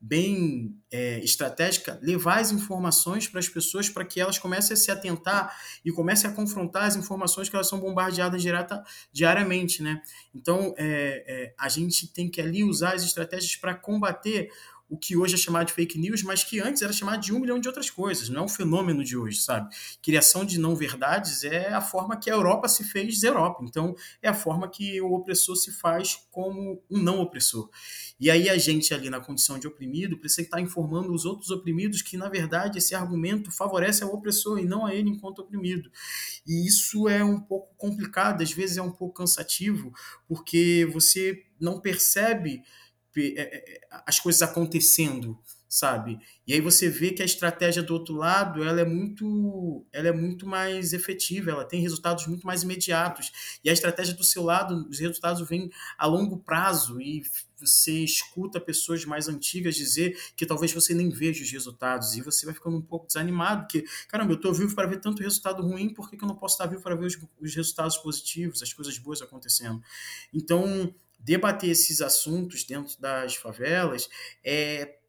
bem 0.08 0.78
é, 0.92 1.18
estratégica, 1.20 2.00
levar 2.04 2.40
as 2.40 2.52
informações 2.52 3.28
para 3.28 3.40
as 3.40 3.50
pessoas 3.50 3.90
para 3.90 4.06
que 4.06 4.22
elas 4.22 4.38
comecem 4.38 4.76
a 4.76 4.78
se 4.78 4.92
atentar 4.92 5.58
e 5.84 5.92
comecem 5.92 6.30
a 6.30 6.34
confrontar 6.34 6.84
as 6.84 6.96
informações 6.96 7.50
que 7.50 7.56
elas 7.56 7.68
são 7.68 7.80
bombardeadas 7.80 8.40
direta, 8.40 8.84
diariamente, 9.12 9.82
né? 9.82 10.00
Então, 10.34 10.76
é, 10.78 11.24
é, 11.28 11.56
a 11.58 11.68
gente 11.70 12.08
tem 12.14 12.30
que 12.30 12.40
ali 12.40 12.64
usar 12.64 12.94
as 12.94 13.04
estratégias 13.04 13.56
para 13.56 13.74
combater 13.74 14.52
o 14.88 14.98
que 14.98 15.18
hoje 15.18 15.34
é 15.34 15.38
chamado 15.38 15.68
de 15.68 15.74
fake 15.74 15.98
news, 15.98 16.22
mas 16.22 16.44
que 16.44 16.60
antes 16.60 16.82
era 16.82 16.94
chamado 16.94 17.22
de 17.22 17.34
um 17.34 17.39
milhão 17.39 17.60
de 17.60 17.68
outras 17.68 17.89
coisas. 17.89 18.30
Não 18.30 18.42
é 18.42 18.46
um 18.46 18.50
fenômeno 18.50 19.04
de 19.04 19.18
hoje, 19.18 19.42
sabe? 19.42 19.74
Criação 20.01 20.46
de 20.46 20.60
não 20.60 20.75
verdades 20.75 21.44
é 21.44 21.74
a 21.74 21.82
forma 21.82 22.18
que 22.18 22.30
a 22.30 22.34
Europa 22.34 22.68
se 22.68 22.84
fez 22.84 23.24
Europa. 23.24 23.63
Então, 23.63 23.96
é 24.22 24.30
a 24.30 24.34
forma 24.34 24.70
que 24.70 25.01
o 25.01 25.13
opressor 25.13 25.56
se 25.56 25.72
faz 25.72 26.15
como 26.32 26.82
um 26.89 27.01
não 27.01 27.20
opressor. 27.20 27.70
E 28.20 28.30
aí 28.30 28.48
a 28.48 28.58
gente 28.58 28.94
ali 28.94 29.10
na 29.10 29.20
condição 29.20 29.58
de 29.58 29.68
oprimido 29.68 30.18
precisa 30.18 30.44
estar 30.44 30.62
informando 30.62 31.13
os 31.13 31.25
outros 31.25 31.50
oprimidos 31.50 32.01
que, 32.01 32.15
na 32.15 32.30
verdade, 32.30 32.77
esse 32.77 32.94
argumento 32.94 33.51
favorece 33.51 34.04
ao 34.04 34.13
opressor 34.13 34.60
e 34.60 34.65
não 34.65 34.86
a 34.86 34.94
ele 34.94 35.10
enquanto 35.10 35.39
oprimido. 35.39 35.89
E 36.46 36.68
isso 36.68 37.10
é 37.10 37.24
um 37.24 37.39
pouco 37.39 37.75
complicado, 37.75 38.44
às 38.44 38.51
vezes 38.51 38.77
é 38.77 38.82
um 38.82 38.92
pouco 38.92 39.15
cansativo, 39.15 39.92
porque 40.27 40.88
você 40.94 41.44
não 41.60 41.80
percebe 41.80 42.62
é, 42.62 42.62
é, 42.62 42.85
as 44.06 44.19
coisas 44.19 44.41
acontecendo, 44.41 45.39
sabe? 45.67 46.19
E 46.47 46.54
aí 46.54 46.62
você 46.62 46.88
vê 46.89 47.12
que 47.12 47.21
a 47.21 47.25
estratégia 47.25 47.84
do 47.84 47.93
outro 47.93 48.15
lado, 48.15 48.63
ela 48.63 48.80
é 48.80 48.86
muito, 48.86 49.86
ela 49.91 50.08
é 50.08 50.12
muito 50.12 50.47
mais 50.47 50.93
efetiva, 50.93 51.51
ela 51.51 51.65
tem 51.65 51.82
resultados 51.82 52.28
muito 52.28 52.47
mais 52.47 52.63
imediatos. 52.63 53.60
E 53.63 53.69
a 53.69 53.73
estratégia 53.73 54.13
do 54.13 54.23
seu 54.23 54.43
lado, 54.43 54.88
os 54.89 54.99
resultados 54.99 55.47
vêm 55.47 55.69
a 55.97 56.06
longo 56.06 56.38
prazo 56.38 57.01
e 57.01 57.23
você 57.60 57.91
escuta 58.04 58.60
pessoas 58.60 59.04
mais 59.06 59.28
antigas 59.28 59.75
dizer 59.75 60.17
que 60.36 60.45
talvez 60.45 60.71
você 60.71 60.93
nem 60.93 61.10
veja 61.10 61.43
os 61.43 61.51
resultados 61.51 62.15
e 62.15 62.21
você 62.21 62.45
vai 62.45 62.54
ficando 62.54 62.78
um 62.78 62.82
pouco 62.82 63.08
desanimado, 63.08 63.63
porque, 63.63 63.84
caramba, 64.08 64.34
eu 64.34 64.38
estou 64.38 64.54
vivo 64.54 64.73
para 64.75 64.88
ver 64.88 65.01
tanto 65.01 65.23
resultado 65.23 65.62
ruim, 65.62 65.93
por 65.93 66.10
que, 66.10 66.17
que 66.17 66.23
eu 66.23 66.28
não 66.28 66.36
posso 66.36 66.56
estar 66.56 66.67
vivo 66.67 66.82
para 66.82 66.95
ver 66.95 67.06
os, 67.06 67.17
os 67.41 67.56
resultados 67.56 67.97
positivos, 67.97 68.62
as 68.62 68.71
coisas 68.71 68.97
boas 68.97 69.21
acontecendo? 69.21 69.82
Então, 70.34 70.93
debater 71.26 71.72
esses 71.72 72.02
assuntos 72.02 72.64
dentro 72.64 73.00
das 73.02 73.36
favelas 73.36 74.08
é, 74.44 75.00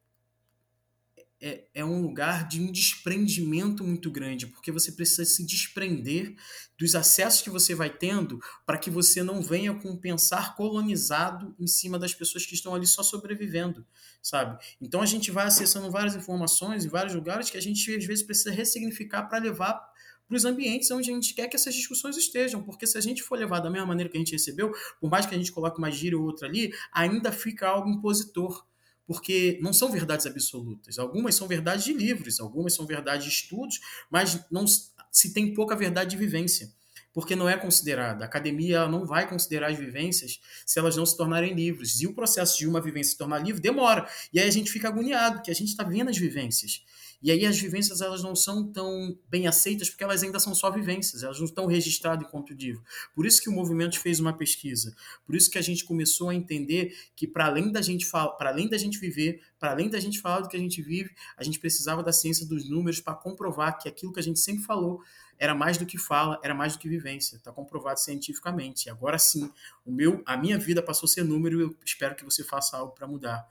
é, 1.39 1.65
é, 1.75 1.85
um 1.85 2.01
lugar 2.01 2.49
de 2.49 2.59
um 2.59 2.73
desprendimento 2.73 3.85
muito 3.85 4.11
grande, 4.11 4.47
porque 4.47 4.73
você 4.73 4.91
precisa 4.91 5.27
se 5.27 5.45
desprender 5.45 6.35
dos 6.79 6.95
acessos 6.95 7.43
que 7.43 7.51
você 7.51 7.75
vai 7.75 7.91
tendo 7.91 8.41
para 8.65 8.79
que 8.79 8.89
você 8.89 9.23
não 9.23 9.43
venha 9.43 9.75
com 9.75 9.95
pensar 9.95 10.57
colonizado 10.57 11.55
em 11.61 11.67
cima 11.67 11.99
das 11.99 12.15
pessoas 12.15 12.47
que 12.47 12.55
estão 12.55 12.75
ali 12.75 12.87
só 12.87 13.03
sobrevivendo, 13.03 13.87
sabe? 14.23 14.59
Então 14.81 15.03
a 15.03 15.07
gente 15.07 15.31
vai 15.31 15.47
acessando 15.47 15.91
várias 15.91 16.17
informações 16.17 16.87
em 16.87 16.89
vários 16.89 17.15
lugares 17.15 17.51
que 17.51 17.59
a 17.59 17.63
gente 17.63 17.95
às 17.95 18.07
vezes 18.07 18.25
precisa 18.25 18.51
ressignificar 18.51 19.25
para 19.25 19.39
levar 19.39 19.87
para 20.27 20.37
os 20.37 20.45
ambientes 20.45 20.91
onde 20.91 21.11
a 21.11 21.15
gente 21.15 21.35
quer 21.35 21.49
que 21.49 21.57
essas 21.57 21.75
discussões 21.75 22.17
estejam, 22.17 22.63
porque 22.63 22.87
se 22.87 22.99
a 22.99 23.01
gente 23.01 23.23
for 23.23 23.39
levar 23.39 23.61
da 23.61 23.71
mesma 23.71 23.87
maneira 23.87 24.11
que 24.11 24.17
a 24.17 24.21
gente 24.21 24.33
recebeu, 24.33 24.73
por 25.01 25.11
mais 25.11 25.27
que 25.27 25.35
a 25.35 25.39
gente 25.39 25.53
coloque 25.53 25.79
uma 25.79 25.91
gíria 25.91 26.19
ou 26.19 26.25
outra 26.25 26.49
ali, 26.49 26.73
ainda 26.93 27.31
fica 27.31 27.69
algo 27.69 27.89
impositor, 27.89 28.67
porque 29.07 29.59
não 29.63 29.73
são 29.73 29.91
verdades 29.91 30.27
absolutas. 30.27 30.99
Algumas 30.99 31.35
são 31.37 31.47
verdades 31.47 31.85
de 31.85 31.93
livros, 31.93 32.41
algumas 32.41 32.75
são 32.75 32.85
verdades 32.87 33.25
de 33.25 33.33
estudos, 33.33 33.81
mas 34.11 34.41
não 34.51 34.67
se 34.67 35.33
tem 35.33 35.55
pouca 35.55 35.77
verdade 35.77 36.11
de 36.11 36.17
vivência 36.17 36.75
porque 37.17 37.35
não 37.35 37.49
é 37.49 37.57
considerada. 37.57 38.25
A 38.25 38.27
academia 38.27 38.87
não 38.89 39.07
vai 39.07 39.27
considerar 39.27 39.71
as 39.71 39.79
vivências 39.79 40.39
se 40.67 40.79
elas 40.79 40.99
não 40.99 41.07
se 41.07 41.17
tornarem 41.17 41.55
livros. 41.55 41.99
E 42.03 42.07
o 42.07 42.13
processo 42.13 42.59
de 42.59 42.69
uma 42.69 42.79
vivência 42.79 43.13
se 43.13 43.17
tornar 43.17 43.39
livre 43.39 43.59
demora. 43.59 44.07
E 44.35 44.39
aí 44.39 44.47
a 44.47 44.51
gente 44.51 44.71
fica 44.71 44.89
agoniado, 44.89 45.37
porque 45.37 45.51
a 45.51 45.55
gente 45.55 45.69
está 45.69 45.83
vendo 45.83 46.11
as 46.11 46.19
vivências. 46.19 46.85
E 47.23 47.31
aí 47.31 47.47
as 47.47 47.59
vivências 47.59 48.01
elas 48.01 48.23
não 48.23 48.37
são 48.37 48.71
tão 48.71 49.19
bem 49.29 49.47
aceitas 49.47 49.89
porque 49.89 50.05
elas 50.05 50.23
ainda 50.23 50.39
são 50.39 50.55
só 50.55 50.71
vivências, 50.71 51.23
elas 51.23 51.39
não 51.39 51.47
estão 51.47 51.67
registradas 51.67 52.27
enquanto 52.27 52.53
livro. 52.53 52.83
Por 53.15 53.27
isso 53.27 53.41
que 53.41 53.49
o 53.49 53.53
movimento 53.53 53.99
fez 53.99 54.21
uma 54.21 54.33
pesquisa. 54.33 54.95
Por 55.25 55.35
isso 55.35 55.51
que 55.51 55.59
a 55.59 55.63
gente 55.63 55.85
começou 55.85 56.29
a 56.29 56.35
entender 56.35 56.97
que 57.15 57.27
para 57.27 57.47
além 57.47 57.73
da 57.73 57.81
gente 57.83 58.07
para 58.11 58.51
além 58.51 58.69
da 58.69 58.79
gente 58.79 58.99
viver, 58.99 59.43
para 59.59 59.71
além 59.71 59.89
da 59.89 59.99
gente 59.99 60.21
falar 60.21 60.41
do 60.41 60.49
que 60.49 60.57
a 60.57 60.61
gente 60.61 60.83
vive, 60.83 61.11
a 61.37 61.43
gente 61.43 61.59
precisava 61.59 62.03
da 62.03 62.13
ciência 62.13 62.47
dos 62.47 62.69
números 62.69 63.01
para 63.01 63.15
comprovar 63.15 63.79
que 63.79 63.89
aquilo 63.89 64.13
que 64.13 64.21
a 64.21 64.23
gente 64.23 64.39
sempre 64.39 64.65
falou 64.65 65.01
era 65.39 65.55
mais 65.55 65.77
do 65.77 65.85
que 65.85 65.99
fala, 65.99 66.41
era 66.43 66.55
mais 66.55 66.75
do 66.75 66.79
que 66.79 66.89
vivência. 66.89 67.37
Está 67.37 67.53
comprovado 67.53 68.01
cientificamente. 68.01 68.87
E 68.87 68.91
agora 68.91 69.19
sim, 69.19 69.51
o 69.85 69.93
meu, 69.93 70.23
a 70.25 70.37
minha 70.37 70.59
vida 70.59 70.83
passou 70.83 71.07
a 71.07 71.11
ser 71.11 71.25
número 71.25 71.61
e 71.61 71.63
eu 71.63 71.77
espero 71.85 72.15
que 72.15 72.25
você 72.25 72.43
faça 72.43 72.77
algo 72.77 72.93
para 72.93 73.07
mudar. 73.07 73.47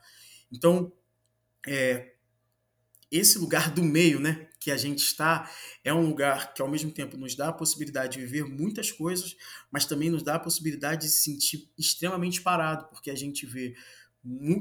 Então, 0.50 0.92
é, 1.66 2.15
esse 3.10 3.38
lugar 3.38 3.70
do 3.70 3.82
meio, 3.82 4.18
né, 4.20 4.48
que 4.58 4.70
a 4.70 4.76
gente 4.76 4.98
está, 4.98 5.50
é 5.84 5.94
um 5.94 6.06
lugar 6.06 6.52
que 6.52 6.60
ao 6.60 6.68
mesmo 6.68 6.90
tempo 6.90 7.16
nos 7.16 7.36
dá 7.36 7.48
a 7.48 7.52
possibilidade 7.52 8.14
de 8.14 8.26
viver 8.26 8.44
muitas 8.44 8.90
coisas, 8.90 9.36
mas 9.70 9.84
também 9.84 10.10
nos 10.10 10.22
dá 10.22 10.34
a 10.34 10.40
possibilidade 10.40 11.02
de 11.02 11.12
se 11.12 11.22
sentir 11.22 11.70
extremamente 11.78 12.40
parado, 12.42 12.88
porque 12.88 13.10
a 13.10 13.14
gente 13.14 13.46
vê 13.46 13.76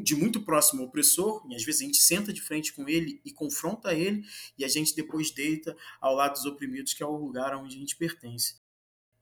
de 0.03 0.15
muito 0.15 0.41
próximo 0.41 0.84
o 0.84 0.86
opressor, 0.86 1.43
e 1.49 1.55
às 1.55 1.63
vezes 1.63 1.81
a 1.81 1.86
gente 1.86 1.97
senta 1.97 2.31
de 2.31 2.39
frente 2.39 2.71
com 2.71 2.88
ele 2.88 3.19
e 3.25 3.31
confronta 3.31 3.95
ele, 3.95 4.23
e 4.58 4.63
a 4.63 4.67
gente 4.67 4.95
depois 4.95 5.31
deita 5.31 5.75
ao 5.99 6.13
lado 6.13 6.34
dos 6.34 6.45
oprimidos, 6.45 6.93
que 6.93 7.01
é 7.01 7.05
o 7.05 7.17
lugar 7.17 7.55
onde 7.55 7.75
a 7.75 7.79
gente 7.79 7.95
pertence. 7.95 8.58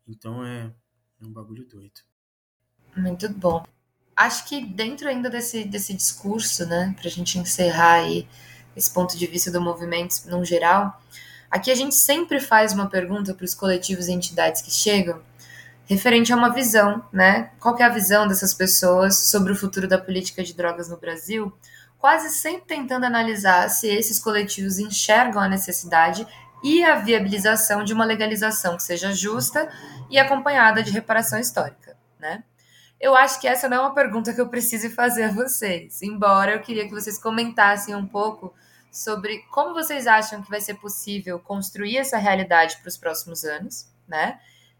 Então 0.05 0.45
é, 0.45 0.73
é 1.21 1.25
um 1.25 1.31
bagulho 1.31 1.65
doido. 1.65 2.01
Muito 2.97 3.29
bom. 3.29 3.65
Acho 4.15 4.47
que 4.49 4.63
dentro 4.63 5.07
ainda 5.07 5.29
desse, 5.29 5.63
desse 5.63 5.93
discurso, 5.93 6.65
né, 6.65 6.93
para 6.99 7.07
a 7.07 7.11
gente 7.11 7.39
encerrar 7.39 8.01
aí 8.01 8.27
esse 8.75 8.91
ponto 8.91 9.17
de 9.17 9.27
vista 9.27 9.51
do 9.51 9.61
movimento 9.61 10.15
no 10.25 10.43
geral, 10.43 11.01
aqui 11.49 11.71
a 11.71 11.75
gente 11.75 11.95
sempre 11.95 12.39
faz 12.39 12.73
uma 12.73 12.89
pergunta 12.89 13.33
para 13.33 13.45
os 13.45 13.53
coletivos 13.53 14.07
e 14.07 14.11
entidades 14.11 14.61
que 14.61 14.71
chegam, 14.71 15.21
referente 15.85 16.31
a 16.31 16.35
uma 16.35 16.53
visão, 16.53 17.03
né? 17.11 17.51
Qual 17.59 17.77
é 17.77 17.83
a 17.83 17.89
visão 17.89 18.27
dessas 18.27 18.53
pessoas 18.53 19.29
sobre 19.29 19.51
o 19.51 19.55
futuro 19.55 19.87
da 19.87 19.97
política 19.97 20.43
de 20.43 20.53
drogas 20.53 20.89
no 20.89 20.97
Brasil? 20.97 21.51
Quase 21.97 22.29
sempre 22.29 22.67
tentando 22.67 23.05
analisar 23.05 23.69
se 23.69 23.87
esses 23.87 24.19
coletivos 24.19 24.79
enxergam 24.79 25.41
a 25.41 25.47
necessidade 25.47 26.27
e 26.63 26.83
a 26.83 26.95
viabilização 26.95 27.83
de 27.83 27.93
uma 27.93 28.05
legalização 28.05 28.77
que 28.77 28.83
seja 28.83 29.11
justa 29.13 29.69
e 30.09 30.17
acompanhada 30.17 30.81
de 30.81 30.91
reparação 30.91 31.39
histórica, 31.39 31.97
né? 32.19 32.43
Eu 33.03 33.17
acho 33.17 33.41
que 33.41 33.49
essa 33.49 33.67
não 33.67 33.75
é 33.75 33.79
uma 33.81 33.93
pergunta 33.93 34.33
que 34.33 34.39
eu 34.39 34.47
precise 34.47 34.89
fazer 34.89 35.23
a 35.23 35.31
vocês, 35.33 36.01
embora 36.01 36.53
eu 36.53 36.61
queria 36.61 36.85
que 36.85 36.93
vocês 36.93 37.21
comentassem 37.21 37.93
um 37.93 38.07
pouco 38.07 38.55
sobre 38.89 39.39
como 39.51 39.73
vocês 39.73 40.07
acham 40.07 40.41
que 40.41 40.49
vai 40.49 40.61
ser 40.61 40.75
possível 40.75 41.37
construir 41.37 41.97
essa 41.97 42.17
realidade 42.17 42.77
para 42.77 42.87
os 42.87 42.95
próximos 42.95 43.43
anos, 43.43 43.91
né? 44.07 44.39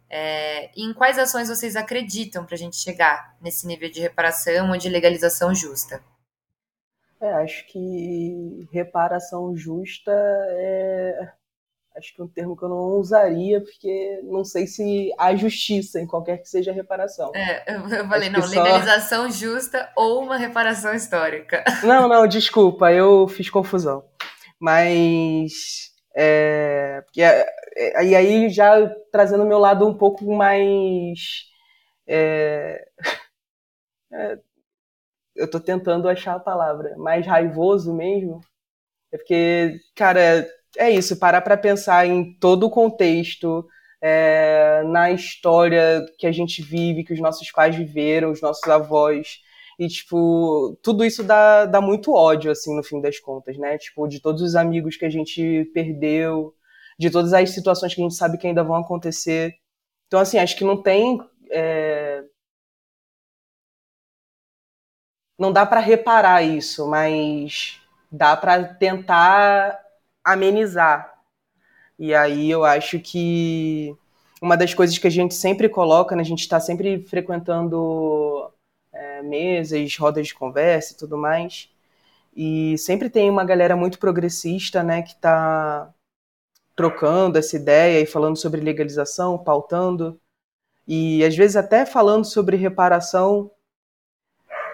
É, 0.09 0.71
e 0.73 0.85
em 0.85 0.93
quais 0.93 1.19
ações 1.19 1.49
vocês 1.49 1.75
acreditam 1.75 2.45
para 2.45 2.55
a 2.55 2.57
gente 2.57 2.77
chegar 2.77 3.35
nesse 3.41 3.67
nível 3.67 3.91
de 3.91 3.99
reparação 3.99 4.71
ou 4.71 4.77
de 4.77 4.87
legalização 4.87 5.53
justa? 5.53 6.01
É, 7.19 7.29
acho 7.33 7.67
que 7.67 8.69
reparação 8.71 9.53
justa 9.53 10.13
é 10.13 11.29
acho 11.95 12.13
que 12.13 12.21
é 12.21 12.23
um 12.23 12.27
termo 12.27 12.57
que 12.57 12.63
eu 12.63 12.69
não 12.69 12.99
usaria, 12.99 13.61
porque 13.61 14.21
não 14.23 14.43
sei 14.43 14.65
se 14.67 15.11
há 15.17 15.35
justiça 15.35 15.99
em 15.99 16.07
qualquer 16.07 16.37
que 16.37 16.49
seja 16.49 16.71
a 16.71 16.73
reparação. 16.73 17.31
É, 17.35 17.75
eu 17.75 18.07
falei, 18.07 18.29
não, 18.29 18.45
legalização 18.45 19.31
só... 19.31 19.37
justa 19.37 19.91
ou 19.95 20.23
uma 20.23 20.37
reparação 20.37 20.93
histórica. 20.93 21.63
Não, 21.83 22.07
não, 22.07 22.27
desculpa, 22.27 22.91
eu 22.91 23.27
fiz 23.27 23.49
confusão. 23.49 24.03
Mas. 24.59 25.91
É, 26.15 27.03
é, 27.75 28.05
e 28.05 28.15
aí, 28.15 28.49
já 28.49 28.87
trazendo 29.11 29.43
o 29.43 29.47
meu 29.47 29.59
lado 29.59 29.85
um 29.87 29.93
pouco 29.93 30.33
mais. 30.33 31.45
É, 32.07 32.85
é, 34.13 34.37
eu 35.35 35.49
tô 35.49 35.59
tentando 35.59 36.07
achar 36.07 36.35
a 36.35 36.39
palavra, 36.39 36.95
mais 36.97 37.25
raivoso 37.25 37.93
mesmo. 37.93 38.39
É 39.11 39.17
porque, 39.17 39.79
cara, 39.95 40.47
é 40.77 40.89
isso, 40.89 41.17
parar 41.17 41.41
para 41.41 41.57
pensar 41.57 42.07
em 42.07 42.33
todo 42.39 42.65
o 42.65 42.69
contexto, 42.69 43.67
é, 44.01 44.83
na 44.85 45.11
história 45.11 46.05
que 46.17 46.27
a 46.27 46.31
gente 46.31 46.61
vive, 46.61 47.03
que 47.03 47.13
os 47.13 47.19
nossos 47.19 47.49
pais 47.51 47.75
viveram, 47.75 48.31
os 48.31 48.41
nossos 48.41 48.67
avós. 48.67 49.39
E, 49.79 49.87
tipo, 49.87 50.77
tudo 50.83 51.05
isso 51.05 51.23
dá, 51.23 51.65
dá 51.65 51.81
muito 51.81 52.13
ódio, 52.13 52.51
assim, 52.51 52.75
no 52.75 52.83
fim 52.83 53.01
das 53.01 53.19
contas, 53.19 53.57
né? 53.57 53.77
Tipo, 53.77 54.07
de 54.07 54.19
todos 54.21 54.41
os 54.41 54.55
amigos 54.55 54.97
que 54.97 55.05
a 55.05 55.09
gente 55.09 55.65
perdeu, 55.73 56.53
de 56.99 57.09
todas 57.09 57.33
as 57.33 57.51
situações 57.51 57.93
que 57.93 58.01
a 58.01 58.03
gente 58.03 58.15
sabe 58.15 58.37
que 58.37 58.47
ainda 58.47 58.63
vão 58.63 58.75
acontecer. 58.75 59.53
Então, 60.07 60.19
assim, 60.19 60.37
acho 60.37 60.57
que 60.57 60.65
não 60.65 60.81
tem. 60.81 61.19
É... 61.51 62.23
Não 65.37 65.51
dá 65.51 65.65
para 65.65 65.79
reparar 65.79 66.43
isso, 66.43 66.87
mas 66.87 67.79
dá 68.11 68.37
para 68.37 68.63
tentar 68.75 69.82
amenizar. 70.23 71.13
E 71.97 72.13
aí 72.13 72.49
eu 72.49 72.63
acho 72.63 72.99
que 72.99 73.95
uma 74.41 74.57
das 74.57 74.73
coisas 74.73 74.97
que 74.97 75.07
a 75.07 75.11
gente 75.11 75.33
sempre 75.35 75.69
coloca, 75.69 76.15
né, 76.15 76.21
a 76.21 76.25
gente 76.25 76.41
está 76.41 76.59
sempre 76.59 77.03
frequentando 77.05 78.51
é, 78.91 79.21
mesas, 79.21 79.95
rodas 79.97 80.27
de 80.27 80.33
conversa 80.33 80.93
e 80.93 80.97
tudo 80.97 81.17
mais, 81.17 81.69
e 82.35 82.77
sempre 82.77 83.09
tem 83.09 83.29
uma 83.29 83.45
galera 83.45 83.75
muito 83.75 83.99
progressista, 83.99 84.83
né, 84.83 85.01
que 85.01 85.13
está 85.13 85.93
trocando 86.75 87.37
essa 87.37 87.55
ideia 87.55 88.01
e 88.01 88.05
falando 88.05 88.37
sobre 88.37 88.59
legalização, 88.61 89.37
pautando, 89.37 90.19
e 90.87 91.23
às 91.23 91.35
vezes 91.35 91.55
até 91.55 91.85
falando 91.85 92.25
sobre 92.25 92.57
reparação, 92.57 93.51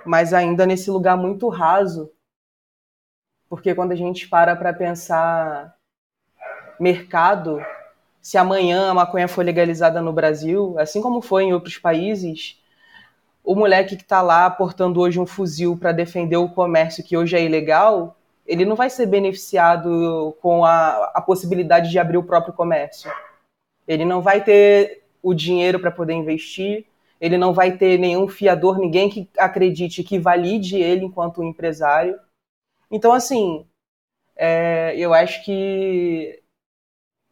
mas 0.05 0.33
ainda 0.33 0.65
nesse 0.65 0.89
lugar 0.89 1.17
muito 1.17 1.47
raso 1.49 2.12
porque 3.49 3.73
quando 3.73 3.91
a 3.91 3.95
gente 3.95 4.27
para 4.27 4.55
para 4.55 4.73
pensar 4.73 5.75
mercado, 6.79 7.62
se 8.21 8.38
amanhã 8.38 8.91
a 8.91 8.93
maconha 8.93 9.27
for 9.27 9.43
legalizada 9.43 10.01
no 10.01 10.13
Brasil, 10.13 10.77
assim 10.77 11.01
como 11.01 11.21
foi 11.21 11.45
em 11.45 11.53
outros 11.53 11.77
países, 11.77 12.62
o 13.43 13.55
moleque 13.55 13.95
que 13.95 14.03
está 14.03 14.21
lá 14.21 14.49
portando 14.49 14.99
hoje 14.99 15.19
um 15.19 15.25
fuzil 15.25 15.75
para 15.75 15.91
defender 15.91 16.38
o 16.38 16.49
comércio 16.49 17.03
que 17.03 17.17
hoje 17.17 17.35
é 17.35 17.43
ilegal, 17.43 18.15
ele 18.45 18.65
não 18.65 18.75
vai 18.75 18.89
ser 18.89 19.05
beneficiado 19.05 20.35
com 20.41 20.63
a, 20.65 21.12
a 21.15 21.21
possibilidade 21.21 21.89
de 21.89 21.99
abrir 21.99 22.17
o 22.17 22.23
próprio 22.23 22.53
comércio. 22.53 23.12
Ele 23.88 24.05
não 24.05 24.21
vai 24.21 24.43
ter 24.43 25.03
o 25.21 25.33
dinheiro 25.33 25.79
para 25.79 25.91
poder 25.91 26.13
investir, 26.13 26.85
ele 27.19 27.38
não 27.38 27.53
vai 27.53 27.77
ter 27.77 27.97
nenhum 27.99 28.27
fiador, 28.27 28.77
ninguém 28.77 29.09
que 29.09 29.29
acredite 29.38 30.03
que 30.03 30.17
valide 30.17 30.77
ele 30.77 31.05
enquanto 31.05 31.43
empresário. 31.43 32.17
Então, 32.91 33.12
assim, 33.13 33.65
é, 34.36 34.93
eu 34.97 35.13
acho 35.13 35.43
que 35.43 36.41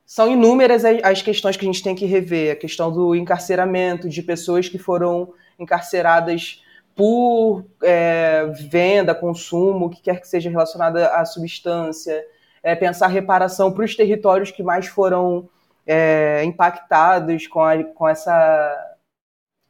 são 0.05 0.31
inúmeras 0.31 0.85
as 0.85 1.21
questões 1.21 1.57
que 1.57 1.65
a 1.65 1.71
gente 1.71 1.83
tem 1.83 1.95
que 1.95 2.05
rever. 2.05 2.53
A 2.53 2.55
questão 2.55 2.91
do 2.91 3.15
encarceramento, 3.15 4.07
de 4.07 4.21
pessoas 4.21 4.69
que 4.69 4.77
foram 4.77 5.33
encarceradas 5.59 6.63
por 6.95 7.65
é, 7.83 8.45
venda, 8.69 9.13
consumo, 9.13 9.85
o 9.85 9.89
que 9.89 10.01
quer 10.01 10.19
que 10.19 10.27
seja 10.27 10.49
relacionado 10.49 10.97
à 10.97 11.25
substância. 11.25 12.25
É, 12.63 12.75
pensar 12.75 13.07
reparação 13.07 13.71
para 13.71 13.85
os 13.85 13.95
territórios 13.95 14.51
que 14.51 14.63
mais 14.63 14.87
foram 14.87 15.49
é, 15.85 16.43
impactados 16.43 17.47
com, 17.47 17.61
a, 17.61 17.83
com 17.83 18.07
essa 18.07 18.95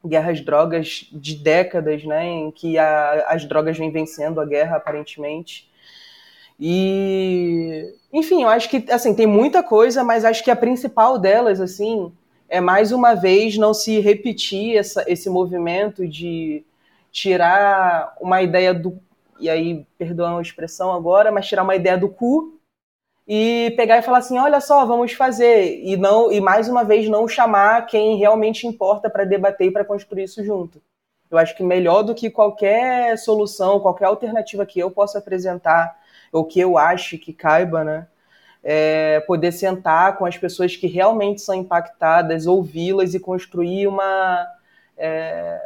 guerra 0.05 0.31
às 0.31 0.41
drogas 0.41 1.07
de 1.11 1.35
décadas, 1.35 2.03
né, 2.03 2.25
em 2.25 2.51
que 2.51 2.77
a, 2.77 3.25
as 3.29 3.45
drogas 3.45 3.77
vêm 3.77 3.91
vencendo 3.91 4.39
a 4.39 4.45
guerra, 4.45 4.77
aparentemente. 4.77 5.66
E, 6.59 7.93
enfim, 8.11 8.43
eu 8.43 8.49
acho 8.49 8.69
que 8.69 8.91
assim 8.91 9.13
tem 9.13 9.27
muita 9.27 9.61
coisa, 9.61 10.03
mas 10.03 10.25
acho 10.25 10.43
que 10.43 10.51
a 10.51 10.55
principal 10.55 11.19
delas 11.19 11.61
assim 11.61 12.11
é 12.49 12.59
mais 12.59 12.91
uma 12.91 13.13
vez 13.13 13.57
não 13.57 13.73
se 13.73 13.99
repetir 13.99 14.77
essa, 14.77 15.03
esse 15.07 15.29
movimento 15.29 16.07
de 16.07 16.63
tirar 17.11 18.15
uma 18.19 18.41
ideia 18.41 18.73
do 18.73 18.99
e 19.39 19.49
aí 19.49 19.85
perdoam 19.99 20.39
a 20.39 20.41
expressão 20.41 20.91
agora, 20.91 21.31
mas 21.31 21.47
tirar 21.47 21.63
uma 21.63 21.75
ideia 21.75 21.97
do 21.97 22.09
cu 22.09 22.59
e 23.27 23.73
pegar 23.75 23.97
e 23.99 24.01
falar 24.01 24.19
assim, 24.19 24.37
olha 24.39 24.59
só, 24.59 24.85
vamos 24.85 25.11
fazer 25.11 25.79
e 25.83 25.95
não 25.95 26.31
e 26.31 26.39
mais 26.41 26.67
uma 26.67 26.83
vez 26.83 27.07
não 27.07 27.27
chamar 27.27 27.85
quem 27.85 28.17
realmente 28.17 28.65
importa 28.65 29.09
para 29.09 29.25
debater 29.25 29.67
e 29.67 29.71
para 29.71 29.85
construir 29.85 30.23
isso 30.23 30.43
junto. 30.43 30.81
Eu 31.29 31.37
acho 31.37 31.55
que 31.55 31.61
melhor 31.61 32.03
do 32.03 32.15
que 32.15 32.29
qualquer 32.29 33.17
solução, 33.17 33.79
qualquer 33.79 34.05
alternativa 34.05 34.65
que 34.65 34.79
eu 34.79 34.89
possa 34.89 35.19
apresentar 35.19 35.95
ou 36.31 36.45
que 36.45 36.59
eu 36.59 36.77
acho 36.77 37.17
que 37.17 37.33
caiba, 37.33 37.83
né? 37.83 38.07
É 38.63 39.21
poder 39.21 39.51
sentar 39.51 40.17
com 40.17 40.25
as 40.25 40.37
pessoas 40.37 40.75
que 40.75 40.87
realmente 40.87 41.41
são 41.41 41.55
impactadas, 41.55 42.47
ouvi-las 42.47 43.13
e 43.13 43.19
construir 43.19 43.87
uma 43.87 44.47
é, 44.97 45.61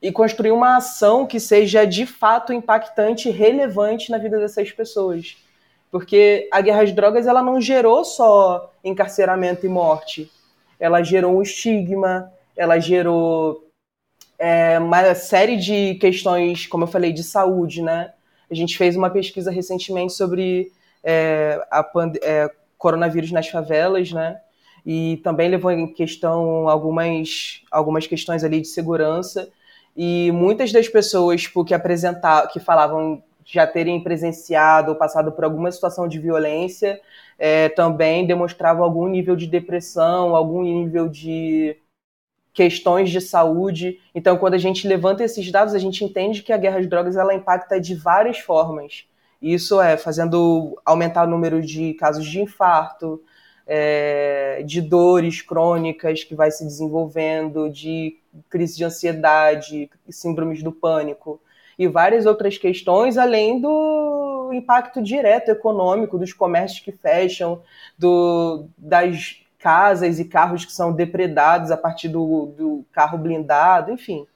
e 0.00 0.12
construir 0.12 0.52
uma 0.52 0.76
ação 0.76 1.26
que 1.26 1.40
seja 1.40 1.84
de 1.84 2.06
fato 2.06 2.52
impactante 2.52 3.28
e 3.28 3.32
relevante 3.32 4.10
na 4.10 4.18
vida 4.18 4.38
dessas 4.38 4.70
pessoas. 4.70 5.36
Porque 5.90 6.48
a 6.52 6.60
guerra 6.60 6.82
às 6.82 6.92
drogas 6.92 7.26
ela 7.26 7.42
não 7.42 7.60
gerou 7.60 8.04
só 8.04 8.72
encarceramento 8.82 9.66
e 9.66 9.68
morte. 9.68 10.30
Ela 10.78 11.02
gerou 11.02 11.36
um 11.36 11.42
estigma, 11.42 12.32
ela 12.56 12.78
gerou 12.78 13.68
é, 14.38 14.78
uma 14.78 15.14
série 15.14 15.56
de 15.56 15.94
questões, 15.96 16.66
como 16.66 16.84
eu 16.84 16.88
falei, 16.88 17.12
de 17.12 17.22
saúde, 17.22 17.82
né? 17.82 18.12
A 18.54 18.56
gente 18.56 18.78
fez 18.78 18.94
uma 18.94 19.10
pesquisa 19.10 19.50
recentemente 19.50 20.12
sobre 20.12 20.70
é, 21.02 21.60
a 21.68 21.84
é, 22.22 22.48
coronavírus 22.78 23.32
nas 23.32 23.48
favelas, 23.48 24.12
né? 24.12 24.40
E 24.86 25.18
também 25.24 25.48
levou 25.48 25.72
em 25.72 25.92
questão 25.92 26.68
algumas, 26.68 27.62
algumas 27.68 28.06
questões 28.06 28.44
ali 28.44 28.60
de 28.60 28.68
segurança. 28.68 29.50
E 29.96 30.30
muitas 30.30 30.70
das 30.70 30.88
pessoas 30.88 31.42
tipo, 31.42 31.64
que 31.64 31.74
apresentavam, 31.74 32.48
que 32.52 32.60
falavam 32.60 33.22
já 33.44 33.66
terem 33.66 34.00
presenciado 34.00 34.92
ou 34.92 34.96
passado 34.96 35.32
por 35.32 35.42
alguma 35.42 35.72
situação 35.72 36.06
de 36.06 36.20
violência, 36.20 37.00
é, 37.36 37.68
também 37.70 38.24
demonstravam 38.24 38.84
algum 38.84 39.08
nível 39.08 39.34
de 39.34 39.48
depressão, 39.48 40.36
algum 40.36 40.62
nível 40.62 41.08
de 41.08 41.76
questões 42.54 43.10
de 43.10 43.20
saúde. 43.20 44.00
Então, 44.14 44.38
quando 44.38 44.54
a 44.54 44.58
gente 44.58 44.86
levanta 44.86 45.24
esses 45.24 45.50
dados, 45.50 45.74
a 45.74 45.78
gente 45.78 46.04
entende 46.04 46.42
que 46.42 46.52
a 46.52 46.56
guerra 46.56 46.78
às 46.78 46.88
drogas 46.88 47.16
ela 47.16 47.34
impacta 47.34 47.80
de 47.80 47.96
várias 47.96 48.38
formas. 48.38 49.04
Isso 49.42 49.80
é 49.80 49.96
fazendo 49.96 50.80
aumentar 50.86 51.24
o 51.26 51.30
número 51.30 51.60
de 51.60 51.92
casos 51.94 52.24
de 52.24 52.40
infarto, 52.40 53.20
é, 53.66 54.62
de 54.64 54.80
dores 54.80 55.42
crônicas 55.42 56.22
que 56.22 56.34
vai 56.34 56.50
se 56.50 56.64
desenvolvendo, 56.64 57.68
de 57.68 58.16
crise 58.48 58.76
de 58.76 58.84
ansiedade, 58.84 59.90
síndromes 60.08 60.62
do 60.62 60.72
pânico 60.72 61.40
e 61.78 61.88
várias 61.88 62.24
outras 62.24 62.56
questões, 62.56 63.18
além 63.18 63.60
do 63.60 64.50
impacto 64.52 65.02
direto 65.02 65.50
econômico 65.50 66.16
dos 66.16 66.32
comércios 66.32 66.80
que 66.80 66.92
fecham, 66.92 67.60
do, 67.98 68.66
das 68.78 69.43
casas 69.64 70.20
e 70.20 70.26
carros 70.26 70.62
que 70.62 70.72
são 70.74 70.92
depredados 70.92 71.70
a 71.70 71.76
partir 71.78 72.10
do, 72.10 72.52
do 72.54 72.84
carro 72.92 73.16
blindado, 73.16 73.90
enfim. 73.90 74.26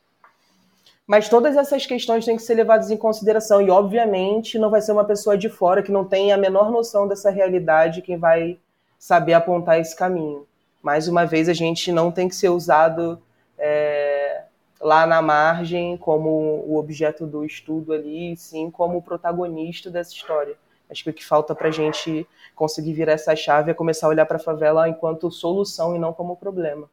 Mas 1.07 1.29
todas 1.29 1.55
essas 1.55 1.85
questões 1.85 2.25
têm 2.25 2.35
que 2.35 2.43
ser 2.43 2.55
levadas 2.55 2.91
em 2.91 2.97
consideração 2.97 3.61
e, 3.61 3.69
obviamente, 3.69 4.59
não 4.59 4.71
vai 4.71 4.81
ser 4.81 4.93
uma 4.93 5.05
pessoa 5.05 5.37
de 5.37 5.51
fora 5.51 5.83
que 5.83 5.93
não 5.93 6.03
tem 6.03 6.33
a 6.33 6.39
menor 6.39 6.71
noção 6.71 7.07
dessa 7.07 7.29
realidade 7.29 8.01
quem 8.01 8.17
vai 8.17 8.59
saber 8.99 9.35
apontar 9.35 9.79
esse 9.79 9.95
caminho. 9.95 10.47
Mais 10.83 11.09
uma 11.09 11.27
vez, 11.27 11.47
a 11.47 11.53
gente 11.53 11.93
não 11.93 12.11
tem 12.11 12.27
que 12.27 12.35
ser 12.35 12.49
usado 12.49 13.21
é, 13.59 14.45
lá 14.81 15.07
na 15.07 15.21
margem 15.21 15.99
como 15.99 16.31
o 16.67 16.79
objeto 16.79 17.27
do 17.27 17.45
estudo 17.45 17.93
ali, 17.93 18.35
sim 18.35 18.71
como 18.71 18.97
o 18.97 19.03
protagonista 19.03 19.91
dessa 19.91 20.15
história. 20.15 20.57
Acho 20.91 21.05
que 21.05 21.11
o 21.11 21.15
que 21.15 21.25
falta 21.25 21.55
para 21.55 21.69
a 21.69 21.73
gente 21.73 22.27
conseguir 22.55 22.93
virar 22.95 23.13
essa 23.13 23.37
chave 23.37 23.71
é 23.71 23.75
começar 23.75 24.07
a 24.07 24.11
olhar 24.11 24.27
para 24.27 24.37
a 24.37 24.41
favela 24.41 24.89
enquanto 24.89 25.31
solução 25.31 25.95
e 25.95 25.99
não 25.99 26.13
como 26.13 26.37
problema. 26.37 26.91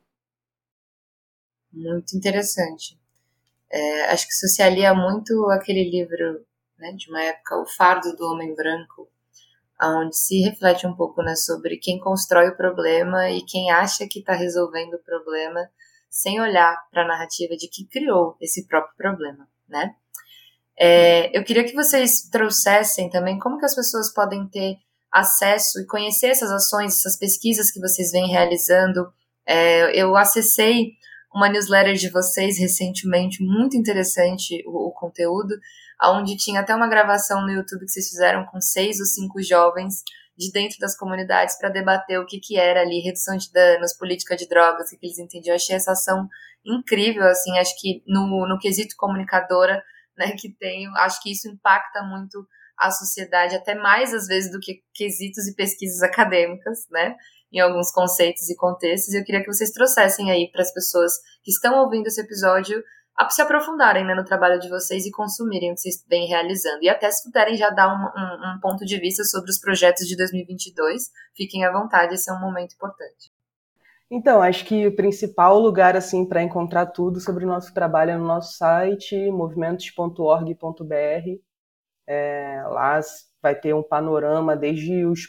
Muito 1.71 2.15
interessante. 2.15 2.99
É, 3.71 4.11
acho 4.11 4.27
que 4.27 4.33
isso 4.33 4.47
se 4.47 4.61
alia 4.61 4.93
muito 4.93 5.49
aquele 5.49 5.89
livro 5.89 6.45
né, 6.77 6.91
de 6.93 7.09
uma 7.09 7.21
época, 7.23 7.61
O 7.61 7.65
Fardo 7.65 8.15
do 8.15 8.25
Homem 8.25 8.53
Branco, 8.55 9.09
onde 9.81 10.15
se 10.15 10.41
reflete 10.41 10.87
um 10.87 10.95
pouco 10.95 11.21
né, 11.21 11.35
sobre 11.35 11.77
quem 11.77 11.99
constrói 11.99 12.49
o 12.49 12.57
problema 12.57 13.29
e 13.29 13.41
quem 13.45 13.71
acha 13.71 14.07
que 14.09 14.19
está 14.19 14.33
resolvendo 14.33 14.93
o 14.93 15.03
problema 15.03 15.69
sem 16.09 16.39
olhar 16.39 16.77
para 16.89 17.03
a 17.03 17.07
narrativa 17.07 17.55
de 17.57 17.67
que 17.67 17.85
criou 17.85 18.37
esse 18.39 18.65
próprio 18.67 18.95
problema, 18.95 19.49
né? 19.67 19.93
É, 20.77 21.37
eu 21.37 21.43
queria 21.43 21.63
que 21.63 21.73
vocês 21.73 22.29
trouxessem 22.29 23.09
também 23.09 23.39
como 23.39 23.57
que 23.57 23.65
as 23.65 23.75
pessoas 23.75 24.13
podem 24.13 24.47
ter 24.47 24.77
acesso 25.11 25.79
e 25.79 25.85
conhecer 25.85 26.27
essas 26.27 26.51
ações, 26.51 26.97
essas 26.97 27.17
pesquisas 27.17 27.71
que 27.71 27.79
vocês 27.79 28.11
vêm 28.11 28.27
realizando. 28.27 29.07
É, 29.47 29.95
eu 29.95 30.15
acessei 30.15 30.93
uma 31.33 31.49
newsletter 31.49 31.95
de 31.95 32.09
vocês 32.09 32.57
recentemente, 32.57 33.43
muito 33.43 33.77
interessante 33.77 34.63
o, 34.65 34.89
o 34.89 34.91
conteúdo, 34.91 35.53
onde 36.03 36.35
tinha 36.37 36.61
até 36.61 36.75
uma 36.75 36.87
gravação 36.87 37.41
no 37.41 37.51
YouTube 37.51 37.85
que 37.85 37.91
vocês 37.91 38.09
fizeram 38.09 38.45
com 38.45 38.59
seis 38.59 38.99
ou 38.99 39.05
cinco 39.05 39.41
jovens 39.41 40.03
de 40.37 40.51
dentro 40.51 40.77
das 40.79 40.97
comunidades 40.97 41.57
para 41.57 41.69
debater 41.69 42.19
o 42.19 42.25
que, 42.25 42.39
que 42.39 42.57
era 42.57 42.81
ali 42.81 42.99
redução 42.99 43.37
de 43.37 43.51
danos, 43.51 43.93
política 43.93 44.35
de 44.35 44.47
drogas, 44.47 44.91
o 44.91 44.97
que 44.97 45.05
eles 45.05 45.19
entendiam. 45.19 45.53
Eu 45.53 45.55
achei 45.55 45.75
essa 45.75 45.91
ação 45.91 46.27
incrível, 46.65 47.23
assim, 47.23 47.57
acho 47.57 47.79
que 47.79 48.03
no, 48.05 48.47
no 48.47 48.59
quesito 48.59 48.95
comunicadora, 48.97 49.81
né, 50.17 50.35
que 50.37 50.53
tenho, 50.57 50.91
acho 50.97 51.21
que 51.21 51.31
isso 51.31 51.49
impacta 51.49 52.03
muito 52.03 52.45
a 52.77 52.91
sociedade, 52.91 53.55
até 53.55 53.73
mais 53.73 54.13
às 54.13 54.27
vezes 54.27 54.51
do 54.51 54.59
que 54.59 54.81
quesitos 54.93 55.47
e 55.47 55.55
pesquisas 55.55 56.01
acadêmicas, 56.03 56.79
né, 56.91 57.15
em 57.51 57.59
alguns 57.59 57.91
conceitos 57.91 58.49
e 58.49 58.55
contextos. 58.55 59.13
E 59.13 59.19
eu 59.19 59.23
queria 59.23 59.41
que 59.41 59.51
vocês 59.51 59.71
trouxessem 59.71 60.29
aí 60.31 60.51
para 60.51 60.61
as 60.61 60.73
pessoas 60.73 61.13
que 61.43 61.51
estão 61.51 61.79
ouvindo 61.79 62.07
esse 62.07 62.19
episódio 62.19 62.83
a 63.17 63.29
se 63.29 63.41
aprofundarem 63.41 64.05
né, 64.05 64.13
no 64.13 64.25
trabalho 64.25 64.59
de 64.59 64.67
vocês 64.67 65.05
e 65.05 65.11
consumirem 65.11 65.71
o 65.71 65.75
que 65.75 65.81
vocês 65.81 66.03
vêm 66.07 66.27
realizando. 66.27 66.79
E 66.81 66.89
até 66.89 67.09
se 67.09 67.23
puderem 67.23 67.55
já 67.55 67.69
dar 67.69 67.87
um, 67.87 67.95
um, 67.95 68.57
um 68.57 68.59
ponto 68.59 68.83
de 68.83 68.99
vista 68.99 69.23
sobre 69.23 69.49
os 69.49 69.57
projetos 69.57 70.05
de 70.05 70.17
2022, 70.17 71.03
fiquem 71.35 71.63
à 71.63 71.71
vontade, 71.71 72.13
esse 72.13 72.29
é 72.29 72.33
um 72.33 72.41
momento 72.41 72.73
importante. 72.73 73.34
Então, 74.09 74.41
acho 74.41 74.65
que 74.65 74.85
o 74.87 74.95
principal 74.95 75.59
lugar 75.59 75.95
assim 75.95 76.27
para 76.27 76.43
encontrar 76.43 76.87
tudo 76.87 77.19
sobre 77.19 77.43
o 77.43 77.47
nosso 77.47 77.73
trabalho 77.73 78.11
é 78.11 78.17
no 78.17 78.25
nosso 78.25 78.55
site, 78.57 79.15
movimentos.org.br. 79.31 81.39
É, 82.07 82.63
lá 82.67 82.99
vai 83.41 83.55
ter 83.55 83.73
um 83.73 83.83
panorama 83.83 84.55
desde 84.55 85.05
os 85.05 85.21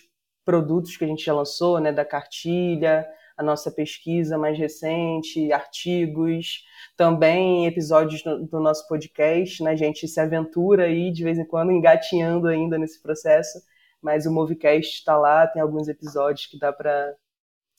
produtos 0.44 0.96
que 0.96 1.04
a 1.04 1.08
gente 1.08 1.24
já 1.24 1.34
lançou, 1.34 1.80
né, 1.80 1.92
da 1.92 2.04
cartilha, 2.04 3.06
a 3.36 3.42
nossa 3.42 3.70
pesquisa 3.70 4.38
mais 4.38 4.58
recente, 4.58 5.52
artigos, 5.52 6.64
também 6.96 7.66
episódios 7.66 8.22
do 8.22 8.60
nosso 8.60 8.86
podcast, 8.88 9.62
né? 9.62 9.72
A 9.72 9.76
gente 9.76 10.08
se 10.08 10.20
aventura 10.20 10.84
aí 10.84 11.12
de 11.12 11.22
vez 11.24 11.38
em 11.38 11.44
quando, 11.44 11.72
engatinhando 11.72 12.48
ainda 12.48 12.78
nesse 12.78 13.02
processo, 13.02 13.58
mas 14.00 14.26
o 14.26 14.32
Movecast 14.32 14.94
está 14.94 15.16
lá, 15.18 15.46
tem 15.46 15.60
alguns 15.60 15.88
episódios 15.88 16.46
que 16.46 16.58
dá 16.58 16.72
para 16.72 17.14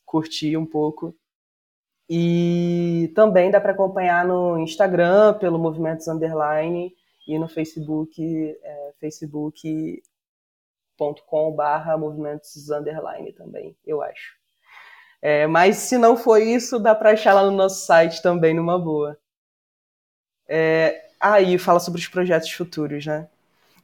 curtir 0.07 0.57
um 0.57 0.65
pouco. 0.65 1.13
E 2.09 3.11
também 3.13 3.51
dá 3.51 3.59
para 3.59 3.73
acompanhar 3.73 4.25
no 4.25 4.57
Instagram, 4.57 5.33
pelo 5.33 5.59
Movimentos 5.59 6.07
Underline, 6.07 6.95
e 7.27 7.37
no 7.37 7.49
Facebook, 7.49 8.57
é, 8.63 8.93
facebook.com.br 8.99 10.01
Movimentos 11.99 12.69
Underline 12.71 13.33
também, 13.33 13.77
eu 13.85 14.01
acho. 14.01 14.37
É, 15.21 15.45
mas 15.45 15.75
se 15.77 15.97
não 15.97 16.15
for 16.15 16.37
isso, 16.41 16.79
dá 16.79 16.95
para 16.95 17.11
achar 17.11 17.33
lá 17.33 17.43
no 17.43 17.51
nosso 17.51 17.85
site 17.85 18.21
também, 18.21 18.53
numa 18.53 18.79
boa. 18.79 19.19
É, 20.47 21.09
aí 21.19 21.57
fala 21.57 21.81
sobre 21.81 21.99
os 21.99 22.07
projetos 22.07 22.49
futuros, 22.51 23.05
né? 23.05 23.27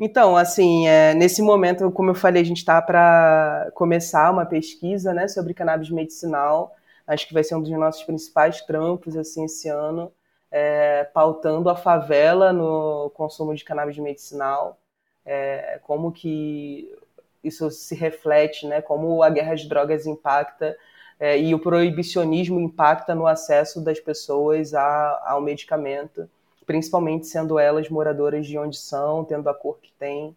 Então, 0.06 0.36
assim, 0.36 0.86
é, 0.86 1.14
nesse 1.14 1.42
momento, 1.42 1.90
como 1.90 2.10
eu 2.12 2.16
falei, 2.16 2.42
a 2.42 2.46
gente 2.46 2.58
está 2.58 2.82
para 2.82 3.72
começar 3.74 4.30
uma 4.32 4.46
pesquisa 4.46 5.14
né, 5.14 5.30
sobre 5.30 5.54
cannabis 5.54 5.90
medicinal. 5.90 6.76
Acho 7.08 7.26
que 7.26 7.34
vai 7.34 7.42
ser 7.42 7.56
um 7.56 7.62
dos 7.62 7.72
nossos 7.72 8.04
principais 8.04 8.60
trampos 8.64 9.16
assim, 9.16 9.46
esse 9.46 9.70
ano, 9.70 10.12
é, 10.52 11.06
pautando 11.06 11.70
a 11.70 11.76
favela 11.78 12.52
no 12.52 13.12
consumo 13.12 13.56
de 13.56 13.64
cannabis 13.64 13.98
medicinal. 13.98 14.78
É, 15.26 15.80
como 15.84 16.12
que 16.12 16.94
isso 17.42 17.72
se 17.72 17.96
reflete, 17.96 18.68
né, 18.68 18.82
como 18.82 19.24
a 19.24 19.30
guerra 19.30 19.56
de 19.56 19.70
drogas 19.70 20.06
impacta 20.06 20.78
é, 21.18 21.40
e 21.40 21.56
o 21.56 21.60
proibicionismo 21.60 22.60
impacta 22.60 23.16
no 23.16 23.26
acesso 23.26 23.80
das 23.82 24.02
pessoas 24.02 24.74
a, 24.74 25.24
ao 25.28 25.40
medicamento, 25.40 26.30
principalmente 26.66 27.28
sendo 27.28 27.60
elas 27.60 27.90
moradoras 27.90 28.48
de 28.48 28.58
onde 28.58 28.78
são, 28.78 29.24
tendo 29.24 29.50
a 29.50 29.54
cor 29.54 29.80
que 29.82 29.92
têm. 29.94 30.36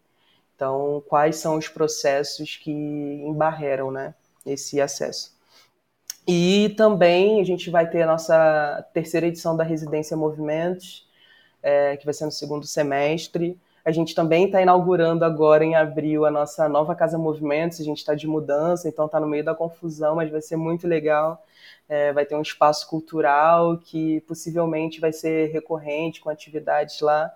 Então, 0.55 1.03
quais 1.07 1.37
são 1.37 1.57
os 1.57 1.69
processos 1.69 2.57
que 2.57 2.71
embarreram 2.71 3.91
né, 3.91 4.15
esse 4.45 4.81
acesso? 4.81 5.37
E 6.27 6.75
também 6.77 7.41
a 7.41 7.45
gente 7.45 7.71
vai 7.71 7.89
ter 7.89 8.03
a 8.03 8.07
nossa 8.07 8.85
terceira 8.93 9.27
edição 9.27 9.57
da 9.57 9.63
Residência 9.63 10.17
Movimentos, 10.17 11.07
é, 11.63 11.97
que 11.97 12.05
vai 12.05 12.15
ser 12.15 12.25
no 12.25 12.33
segundo 12.33 12.67
semestre. 12.67 13.59
A 13.87 13.93
gente 13.93 14.17
também 14.17 14.47
está 14.47 14.61
inaugurando 14.61 15.25
agora 15.25 15.65
em 15.65 15.77
abril 15.77 16.27
a 16.27 16.31
nossa 16.31 16.69
nova 16.69 16.93
Casa 16.93 17.17
Movimentos. 17.17 17.81
A 17.81 17.85
gente 17.85 17.99
está 17.99 18.17
de 18.17 18.27
mudança, 18.27 18.89
então 18.89 19.07
está 19.07 19.21
no 19.21 19.29
meio 19.29 19.45
da 19.45 19.55
confusão, 19.55 20.17
mas 20.17 20.29
vai 20.29 20.43
ser 20.43 20.57
muito 20.57 20.89
legal. 20.89 21.41
É, 21.89 22.13
vai 22.13 22.27
ter 22.27 22.35
um 22.35 22.43
espaço 22.43 22.89
cultural 22.89 23.79
que 23.79 24.21
possivelmente 24.23 24.99
vai 24.99 25.13
ser 25.13 25.53
recorrente 25.53 26.21
com 26.21 26.29
atividades 26.29 27.01
lá. 27.01 27.33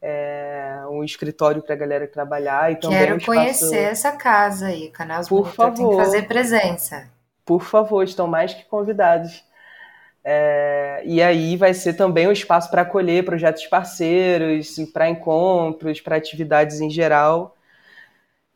É, 0.00 0.84
um 0.88 1.02
escritório 1.02 1.60
para 1.60 1.74
a 1.74 1.78
galera 1.78 2.06
trabalhar 2.06 2.70
e 2.70 2.76
também 2.76 2.98
Quero 2.98 3.14
um 3.14 3.18
espaço... 3.18 3.40
conhecer 3.40 3.82
essa 3.82 4.12
casa 4.12 4.66
aí, 4.66 4.88
Canal 4.88 5.26
Por 5.26 5.48
favor. 5.48 5.74
Tem 5.74 5.90
que 5.90 5.96
fazer 5.96 6.28
presença. 6.28 7.10
Por 7.44 7.64
favor, 7.64 8.04
estão 8.04 8.28
mais 8.28 8.54
que 8.54 8.64
convidados. 8.66 9.44
É, 10.24 11.02
e 11.04 11.20
aí 11.22 11.56
vai 11.56 11.74
ser 11.74 11.94
também 11.94 12.28
um 12.28 12.32
espaço 12.32 12.70
para 12.70 12.82
acolher 12.82 13.24
projetos 13.24 13.66
parceiros, 13.66 14.76
para 14.92 15.08
encontros, 15.10 16.00
para 16.00 16.16
atividades 16.16 16.80
em 16.80 16.90
geral. 16.90 17.56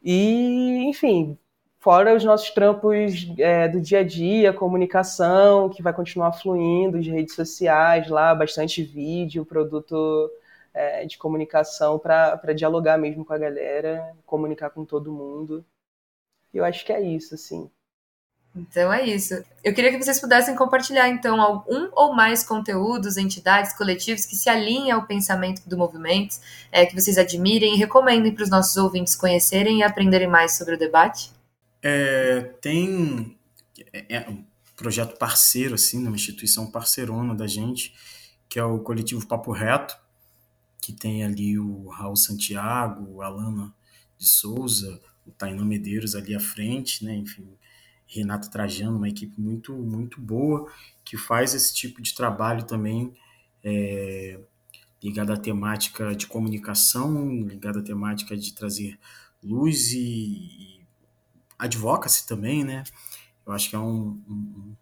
E, 0.02 0.85
enfim, 0.88 1.37
fora 1.81 2.14
os 2.14 2.24
nossos 2.24 2.50
trampos 2.50 3.26
é, 3.38 3.68
do 3.68 3.81
dia 3.81 4.00
a 4.00 4.05
dia, 4.05 4.52
comunicação, 4.52 5.68
que 5.68 5.83
vai 5.83 5.92
continuar 5.92 6.33
fluindo, 6.33 7.00
de 7.00 7.11
redes 7.11 7.35
sociais 7.35 8.09
lá, 8.09 8.35
bastante 8.35 8.83
vídeo, 8.83 9.44
produto 9.44 10.31
é, 10.74 11.05
de 11.07 11.18
comunicação 11.18 11.98
para 11.98 12.52
dialogar 12.55 12.98
mesmo 12.98 13.24
com 13.24 13.33
a 13.33 13.38
galera, 13.38 14.14
comunicar 14.26 14.70
com 14.70 14.85
todo 14.85 15.12
mundo. 15.12 15.64
Eu 16.55 16.64
acho 16.64 16.85
que 16.85 16.92
é 16.92 17.00
isso, 17.00 17.35
assim. 17.35 17.70
Então 18.57 18.90
é 18.90 19.05
isso. 19.05 19.35
Eu 19.62 19.75
queria 19.75 19.90
que 19.90 20.03
vocês 20.03 20.19
pudessem 20.19 20.57
compartilhar, 20.57 21.09
então, 21.11 21.62
um 21.69 21.90
ou 21.92 22.14
mais 22.14 22.42
conteúdos, 22.42 23.19
entidades, 23.19 23.77
coletivos 23.77 24.25
que 24.25 24.35
se 24.35 24.49
alinhem 24.49 24.90
ao 24.90 25.07
pensamento 25.07 25.69
do 25.69 25.77
movimento, 25.77 26.37
é, 26.73 26.87
que 26.87 26.99
vocês 26.99 27.19
admirem 27.19 27.75
e 27.75 27.77
recomendem 27.77 28.33
para 28.33 28.45
os 28.45 28.51
nossos 28.51 28.77
ouvintes 28.79 29.14
conhecerem 29.14 29.81
e 29.81 29.83
aprenderem 29.83 30.27
mais 30.27 30.57
sobre 30.57 30.75
o 30.75 30.79
debate. 30.79 31.31
É, 31.83 32.40
tem 32.61 33.37
é, 33.92 34.16
é 34.16 34.31
um 34.31 34.42
projeto 34.75 35.19
parceiro, 35.19 35.75
assim, 35.75 36.07
uma 36.07 36.16
instituição 36.16 36.71
parceirona 36.71 37.35
da 37.35 37.47
gente, 37.47 37.95
que 38.49 38.59
é 38.59 38.64
o 38.64 38.79
coletivo 38.79 39.27
Papo 39.27 39.53
Reto, 39.53 39.97
que 40.81 40.92
tem 40.92 41.25
ali 41.25 41.59
o 41.59 41.88
Raul 41.88 42.16
Santiago, 42.16 43.21
a 43.21 43.27
Alana 43.27 43.75
de 44.16 44.27
Souza, 44.27 45.01
o 45.27 45.31
Tainan 45.31 45.64
Medeiros 45.64 46.14
ali 46.14 46.35
à 46.35 46.40
frente, 46.40 47.05
né, 47.05 47.14
enfim, 47.14 47.49
Renato 48.07 48.51
Trajano, 48.51 48.97
uma 48.97 49.09
equipe 49.09 49.40
muito, 49.40 49.73
muito 49.73 50.21
boa, 50.21 50.71
que 51.05 51.16
faz 51.16 51.55
esse 51.55 51.75
tipo 51.75 52.01
de 52.01 52.14
trabalho 52.14 52.64
também 52.64 53.14
é, 53.64 54.38
ligado 55.03 55.33
à 55.33 55.37
temática 55.37 56.14
de 56.14 56.27
comunicação, 56.27 57.42
ligado 57.42 57.81
à 57.81 57.83
temática 57.83 58.37
de 58.37 58.55
trazer 58.55 58.99
luz 59.42 59.92
e, 59.92 59.99
e 59.99 60.81
advocacy 61.59 62.27
também, 62.27 62.64
né? 62.64 62.85
Eu 63.47 63.53
acho 63.53 63.71
que 63.71 63.77
é 63.77 63.79
um, 63.79 64.21
um, 64.29 64.75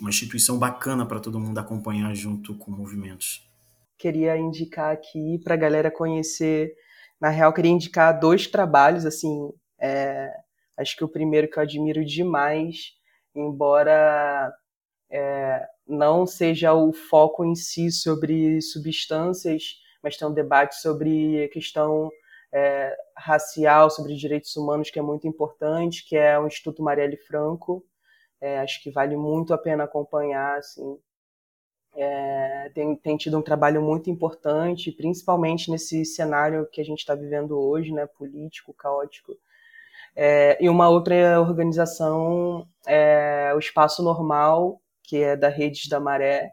uma 0.00 0.10
instituição 0.10 0.58
bacana 0.58 1.06
para 1.06 1.20
todo 1.20 1.38
mundo 1.38 1.58
acompanhar 1.58 2.14
junto 2.14 2.54
com 2.54 2.70
movimentos. 2.70 3.48
Queria 3.96 4.36
indicar 4.36 4.92
aqui 4.92 5.40
para 5.42 5.54
a 5.54 5.58
galera 5.58 5.90
conhecer, 5.90 6.74
na 7.20 7.28
real, 7.28 7.52
queria 7.52 7.70
indicar 7.70 8.18
dois 8.18 8.46
trabalhos, 8.46 9.04
assim, 9.04 9.52
é, 9.80 10.32
Acho 10.78 10.96
que 10.96 11.04
o 11.04 11.08
primeiro 11.08 11.50
que 11.50 11.58
eu 11.58 11.62
admiro 11.62 12.04
demais, 12.04 12.92
embora 13.34 14.54
é, 15.10 15.66
não 15.86 16.24
seja 16.24 16.72
o 16.72 16.92
foco 16.92 17.44
em 17.44 17.56
si 17.56 17.90
sobre 17.90 18.62
substâncias, 18.62 19.80
mas 20.02 20.16
tem 20.16 20.28
um 20.28 20.32
debate 20.32 20.76
sobre 20.76 21.48
questão 21.48 22.10
é, 22.52 22.96
racial, 23.16 23.90
sobre 23.90 24.14
direitos 24.14 24.54
humanos, 24.56 24.90
que 24.90 25.00
é 25.00 25.02
muito 25.02 25.26
importante, 25.26 26.06
que 26.08 26.16
é 26.16 26.38
o 26.38 26.46
Instituto 26.46 26.82
Marielle 26.82 27.16
Franco. 27.16 27.84
É, 28.40 28.60
acho 28.60 28.80
que 28.80 28.90
vale 28.90 29.16
muito 29.16 29.52
a 29.52 29.58
pena 29.58 29.84
acompanhar, 29.84 30.58
assim. 30.58 30.96
É, 31.96 32.70
tem, 32.74 32.94
tem 32.94 33.16
tido 33.16 33.36
um 33.36 33.42
trabalho 33.42 33.82
muito 33.82 34.08
importante, 34.08 34.92
principalmente 34.92 35.70
nesse 35.70 36.04
cenário 36.04 36.68
que 36.70 36.80
a 36.80 36.84
gente 36.84 37.00
está 37.00 37.16
vivendo 37.16 37.58
hoje, 37.58 37.92
né, 37.92 38.06
político, 38.06 38.72
caótico 38.72 39.36
É, 40.20 40.58
e 40.60 40.68
uma 40.68 40.88
outra 40.88 41.40
organização 41.40 42.66
é 42.84 43.52
o 43.54 43.58
Espaço 43.60 44.02
Normal, 44.02 44.82
que 45.04 45.18
é 45.18 45.36
da 45.36 45.48
Redes 45.48 45.88
da 45.88 46.00
Maré, 46.00 46.50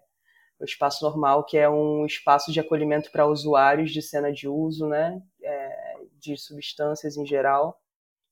o 0.59 0.63
Espaço 0.63 1.03
Normal, 1.03 1.43
que 1.43 1.57
é 1.57 1.67
um 1.67 2.05
espaço 2.05 2.51
de 2.51 2.59
acolhimento 2.59 3.11
para 3.11 3.25
usuários 3.25 3.89
de 3.89 4.03
cena 4.03 4.31
de 4.31 4.47
uso, 4.47 4.87
né, 4.87 5.19
é, 5.41 5.95
de 6.19 6.37
substâncias 6.37 7.17
em 7.17 7.25
geral, 7.25 7.81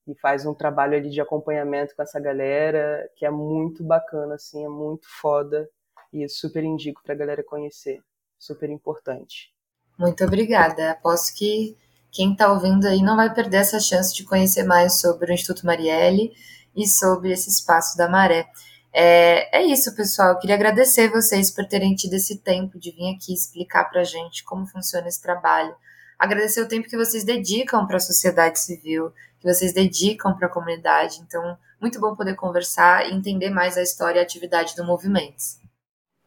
e 0.08 0.14
faz 0.14 0.46
um 0.46 0.54
trabalho 0.54 0.96
ali 0.96 1.10
de 1.10 1.20
acompanhamento 1.20 1.96
com 1.96 2.04
essa 2.04 2.20
galera, 2.20 3.10
que 3.16 3.26
é 3.26 3.32
muito 3.32 3.84
bacana, 3.84 4.36
assim, 4.36 4.64
é 4.64 4.70
muito 4.70 5.08
foda, 5.20 5.68
e 6.14 6.30
super 6.30 6.64
indico 6.64 7.02
para 7.02 7.16
a 7.16 7.18
galera 7.18 7.44
conhecer, 7.44 8.00
super 8.38 8.70
importante. 8.70 9.52
Muito 9.98 10.24
obrigada, 10.24 10.92
aposto 10.92 11.36
que 11.36 11.76
quem 12.14 12.34
está 12.34 12.54
ouvindo 12.54 12.88
aí 12.88 13.02
não 13.02 13.16
vai 13.16 13.34
perder 13.34 13.58
essa 13.58 13.80
chance 13.80 14.14
de 14.14 14.24
conhecer 14.24 14.62
mais 14.64 15.02
sobre 15.02 15.32
o 15.32 15.34
Instituto 15.34 15.66
Marielle 15.66 16.32
e 16.76 16.88
sobre 16.88 17.32
esse 17.32 17.50
espaço 17.50 17.98
da 17.98 18.08
Maré. 18.08 18.48
É, 18.94 19.62
é 19.62 19.66
isso, 19.66 19.96
pessoal. 19.96 20.30
Eu 20.30 20.38
queria 20.38 20.56
agradecer 20.56 21.10
vocês 21.10 21.50
por 21.50 21.66
terem 21.66 21.96
tido 21.96 22.14
esse 22.14 22.38
tempo 22.38 22.78
de 22.78 22.92
vir 22.92 23.16
aqui 23.16 23.34
explicar 23.34 23.86
para 23.86 24.02
a 24.02 24.04
gente 24.04 24.44
como 24.44 24.68
funciona 24.68 25.08
esse 25.08 25.20
trabalho. 25.20 25.76
Agradecer 26.20 26.62
o 26.62 26.68
tempo 26.68 26.88
que 26.88 26.96
vocês 26.96 27.24
dedicam 27.24 27.88
para 27.88 27.98
a 27.98 28.00
sociedade 28.00 28.60
civil, 28.60 29.12
que 29.40 29.52
vocês 29.52 29.74
dedicam 29.74 30.38
para 30.38 30.46
a 30.46 30.52
comunidade. 30.52 31.20
Então, 31.20 31.58
muito 31.82 32.00
bom 32.00 32.16
poder 32.16 32.36
conversar 32.36 33.10
e 33.10 33.14
entender 33.16 33.50
mais 33.50 33.76
a 33.76 33.82
história 33.82 34.20
e 34.20 34.22
a 34.22 34.24
atividade 34.24 34.76
do 34.76 34.86
Movimentos. 34.86 35.63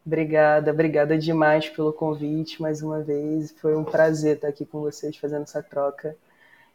Obrigada, 0.07 0.71
obrigada 0.71 1.19
demais 1.19 1.69
pelo 1.69 1.93
convite 1.93 2.63
mais 2.63 2.81
uma 2.81 3.03
vez. 3.03 3.53
Foi 3.61 3.77
um 3.77 3.83
prazer 3.83 4.37
estar 4.37 4.47
aqui 4.47 4.65
com 4.65 4.81
vocês 4.81 5.17
fazendo 5.17 5.43
essa 5.43 5.61
troca. 5.61 6.17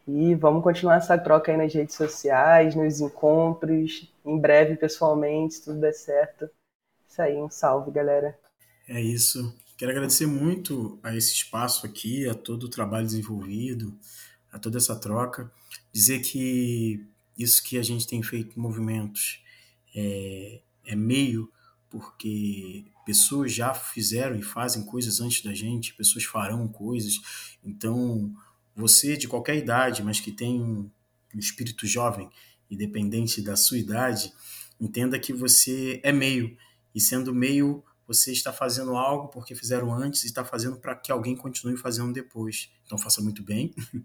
E 0.06 0.34
vamos 0.34 0.62
continuar 0.62 0.96
essa 0.96 1.16
troca 1.16 1.50
aí 1.50 1.56
nas 1.56 1.72
redes 1.72 1.94
sociais, 1.94 2.74
nos 2.74 3.00
encontros, 3.00 4.12
em 4.22 4.38
breve 4.38 4.76
pessoalmente, 4.76 5.54
se 5.54 5.64
tudo 5.64 5.80
der 5.80 5.94
certo. 5.94 6.50
Isso 7.08 7.22
aí, 7.22 7.36
um 7.38 7.48
salve, 7.48 7.90
galera. 7.90 8.38
É 8.86 9.00
isso. 9.00 9.56
Quero 9.78 9.92
agradecer 9.92 10.26
muito 10.26 10.98
a 11.02 11.16
esse 11.16 11.32
espaço 11.32 11.86
aqui, 11.86 12.28
a 12.28 12.34
todo 12.34 12.64
o 12.64 12.70
trabalho 12.70 13.06
desenvolvido, 13.06 13.96
a 14.52 14.58
toda 14.58 14.76
essa 14.76 14.94
troca. 14.94 15.50
Dizer 15.90 16.18
que 16.18 17.06
isso 17.38 17.64
que 17.64 17.78
a 17.78 17.82
gente 17.82 18.06
tem 18.06 18.22
feito 18.22 18.60
movimentos 18.60 19.42
é, 19.96 20.60
é 20.84 20.94
meio 20.94 21.50
porque 21.88 22.91
pessoas 23.04 23.52
já 23.52 23.74
fizeram 23.74 24.36
e 24.36 24.42
fazem 24.42 24.84
coisas 24.84 25.20
antes 25.20 25.42
da 25.42 25.54
gente, 25.54 25.94
pessoas 25.94 26.24
farão 26.24 26.66
coisas. 26.68 27.20
Então, 27.64 28.32
você 28.74 29.16
de 29.16 29.28
qualquer 29.28 29.56
idade, 29.56 30.02
mas 30.02 30.20
que 30.20 30.32
tem 30.32 30.60
um 30.60 30.90
espírito 31.38 31.86
jovem, 31.86 32.30
independente 32.70 33.42
da 33.42 33.56
sua 33.56 33.78
idade, 33.78 34.32
entenda 34.80 35.18
que 35.18 35.32
você 35.32 36.00
é 36.02 36.12
meio. 36.12 36.56
E 36.94 37.00
sendo 37.00 37.34
meio, 37.34 37.82
você 38.06 38.32
está 38.32 38.52
fazendo 38.52 38.96
algo 38.96 39.28
porque 39.28 39.54
fizeram 39.54 39.92
antes 39.94 40.24
e 40.24 40.26
está 40.26 40.44
fazendo 40.44 40.76
para 40.76 40.94
que 40.94 41.12
alguém 41.12 41.36
continue 41.36 41.76
fazendo 41.76 42.12
depois. 42.12 42.70
Então 42.84 42.98
faça 42.98 43.22
muito 43.22 43.42
bem. 43.42 43.74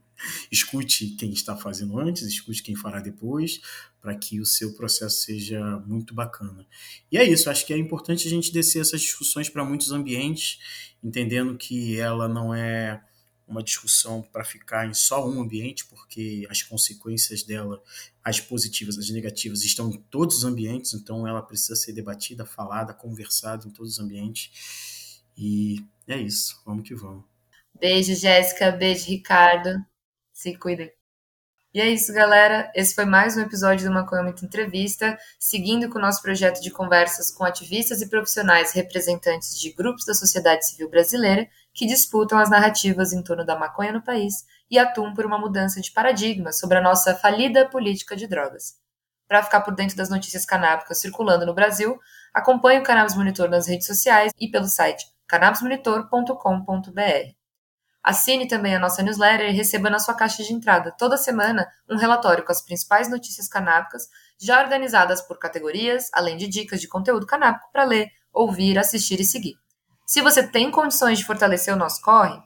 escute 0.52 1.08
quem 1.18 1.32
está 1.32 1.56
fazendo 1.56 2.00
antes, 2.00 2.24
escute 2.24 2.64
quem 2.64 2.76
fará 2.76 3.00
depois, 3.00 3.60
para 4.02 4.16
que 4.16 4.40
o 4.40 4.46
seu 4.46 4.74
processo 4.74 5.22
seja 5.22 5.62
muito 5.86 6.14
bacana. 6.14 6.66
E 7.12 7.18
é 7.18 7.24
isso, 7.24 7.50
acho 7.50 7.66
que 7.66 7.74
é 7.74 7.78
importante 7.78 8.28
a 8.28 8.30
gente 8.30 8.52
descer 8.52 8.82
essas 8.82 9.02
discussões 9.02 9.50
para 9.50 9.66
muitos 9.66 9.92
ambientes, 9.92 10.60
entendendo 11.04 11.58
que 11.58 12.00
ela 12.00 12.28
não 12.28 12.54
é 12.54 13.02
uma 13.48 13.64
discussão 13.64 14.22
para 14.22 14.44
ficar 14.44 14.86
em 14.86 14.94
só 14.94 15.28
um 15.28 15.42
ambiente, 15.42 15.86
porque 15.86 16.46
as 16.50 16.62
consequências 16.62 17.44
dela, 17.44 17.82
as 18.24 18.42
positivas, 18.42 18.98
as 18.98 19.10
negativas, 19.10 19.64
estão 19.64 19.90
em 19.90 19.98
todos 20.10 20.38
os 20.38 20.44
ambientes, 20.44 20.94
então 20.94 21.26
ela 21.26 21.42
precisa 21.42 21.76
ser 21.76 21.94
debatida, 21.94 22.46
falada, 22.46 22.94
conversada 22.94 23.66
em 23.66 23.72
todos 23.72 23.94
os 23.94 24.00
ambientes. 24.00 25.22
E 25.38 25.86
é 26.08 26.18
isso, 26.18 26.62
vamos 26.66 26.88
que 26.88 26.94
vamos. 26.94 27.24
Beijo, 27.80 28.16
Jéssica, 28.16 28.72
beijo, 28.72 29.06
Ricardo. 29.06 29.70
Se 30.34 30.56
cuidem. 30.56 30.92
E 31.74 31.80
é 31.80 31.90
isso, 31.90 32.12
galera. 32.12 32.72
Esse 32.74 32.96
foi 32.96 33.06
mais 33.06 33.38
um 33.38 33.42
episódio 33.42 33.88
do 33.88 33.94
Maconhamento 33.94 34.44
Entrevista, 34.44 35.16
seguindo 35.38 35.90
com 35.90 36.00
o 36.00 36.02
nosso 36.02 36.24
projeto 36.24 36.60
de 36.60 36.72
conversas 36.72 37.30
com 37.30 37.44
ativistas 37.44 38.02
e 38.02 38.10
profissionais 38.10 38.72
representantes 38.72 39.60
de 39.60 39.72
grupos 39.74 40.04
da 40.04 40.16
sociedade 40.16 40.68
civil 40.68 40.90
brasileira 40.90 41.48
que 41.78 41.86
disputam 41.86 42.40
as 42.40 42.50
narrativas 42.50 43.14
em 43.14 43.22
torno 43.22 43.46
da 43.46 43.56
maconha 43.56 43.94
no 43.94 44.02
país 44.02 44.48
e 44.70 44.80
atuam 44.80 45.14
por 45.14 45.28
uma 45.28 45.38
mudança 45.38 45.80
de 45.80 45.92
paradigma 45.92 46.52
sobre 46.52 46.80
a 46.80 46.82
nossa 46.82 47.14
falida 47.14 47.70
política 47.70 48.16
de 48.16 48.26
drogas. 48.26 48.74
Para 49.28 49.44
ficar 49.44 49.62
por 49.62 49.76
dentro 49.76 49.96
das 49.96 50.10
notícias 50.10 50.44
canábicas 50.44 51.00
circulando 51.00 51.46
no 51.46 51.54
Brasil, 51.54 52.00
acompanhe 52.34 52.80
o 52.80 52.84
Cannabis 52.84 53.16
Monitor 53.16 53.48
nas 53.48 53.68
redes 53.68 53.86
sociais 53.86 54.32
e 54.40 54.50
pelo 54.50 54.66
site 54.66 55.06
cannabismonitor.com.br. 55.28 57.36
Assine 58.02 58.48
também 58.48 58.76
a 58.76 58.80
nossa 58.80 59.04
newsletter 59.04 59.48
e 59.48 59.54
receba 59.54 59.88
na 59.88 60.00
sua 60.00 60.16
caixa 60.16 60.42
de 60.42 60.54
entrada 60.54 60.96
toda 60.98 61.16
semana 61.16 61.68
um 61.88 61.98
relatório 61.98 62.44
com 62.44 62.52
as 62.52 62.64
principais 62.64 63.08
notícias 63.08 63.48
canábicas, 63.48 64.10
já 64.40 64.64
organizadas 64.64 65.22
por 65.22 65.38
categorias, 65.38 66.10
além 66.12 66.38
de 66.38 66.48
dicas 66.48 66.82
de 66.82 66.88
conteúdo 66.88 67.28
canábico 67.28 67.70
para 67.72 67.84
ler, 67.84 68.10
ouvir, 68.34 68.80
assistir 68.80 69.20
e 69.20 69.26
seguir. 69.26 69.67
Se 70.08 70.22
você 70.22 70.42
tem 70.42 70.72
condições 70.72 71.18
de 71.18 71.26
fortalecer 71.26 71.74
o 71.74 71.78
nosso 71.78 72.02
corre, 72.02 72.42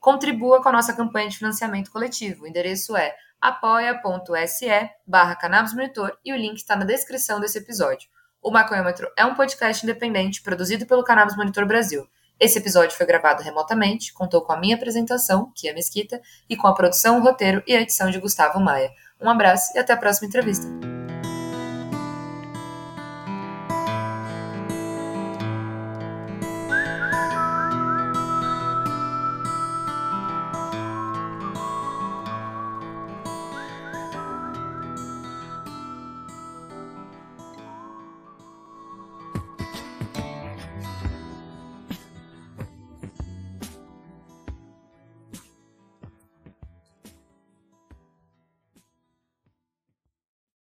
contribua 0.00 0.62
com 0.62 0.70
a 0.70 0.72
nossa 0.72 0.94
campanha 0.94 1.28
de 1.28 1.36
financiamento 1.36 1.90
coletivo. 1.90 2.44
O 2.44 2.46
endereço 2.46 2.96
é 2.96 3.14
apoia.se 3.38 4.66
barra 5.06 5.38
Monitor 5.74 6.16
e 6.24 6.32
o 6.32 6.36
link 6.36 6.56
está 6.56 6.74
na 6.74 6.86
descrição 6.86 7.38
desse 7.38 7.58
episódio. 7.58 8.08
O 8.40 8.50
Maconhômetro 8.50 9.12
é 9.14 9.26
um 9.26 9.34
podcast 9.34 9.84
independente 9.84 10.40
produzido 10.40 10.86
pelo 10.86 11.04
Cannabis 11.04 11.36
Monitor 11.36 11.66
Brasil. 11.66 12.08
Esse 12.40 12.58
episódio 12.58 12.96
foi 12.96 13.04
gravado 13.04 13.42
remotamente, 13.42 14.14
contou 14.14 14.40
com 14.40 14.54
a 14.54 14.56
minha 14.56 14.76
apresentação, 14.76 15.52
que 15.54 15.68
é 15.68 15.74
Mesquita, 15.74 16.18
e 16.48 16.56
com 16.56 16.66
a 16.66 16.74
produção, 16.74 17.18
o 17.18 17.22
roteiro 17.22 17.62
e 17.66 17.76
a 17.76 17.80
edição 17.82 18.10
de 18.10 18.18
Gustavo 18.18 18.58
Maia. 18.58 18.90
Um 19.20 19.28
abraço 19.28 19.76
e 19.76 19.78
até 19.78 19.92
a 19.92 19.98
próxima 19.98 20.28
entrevista. 20.28 20.66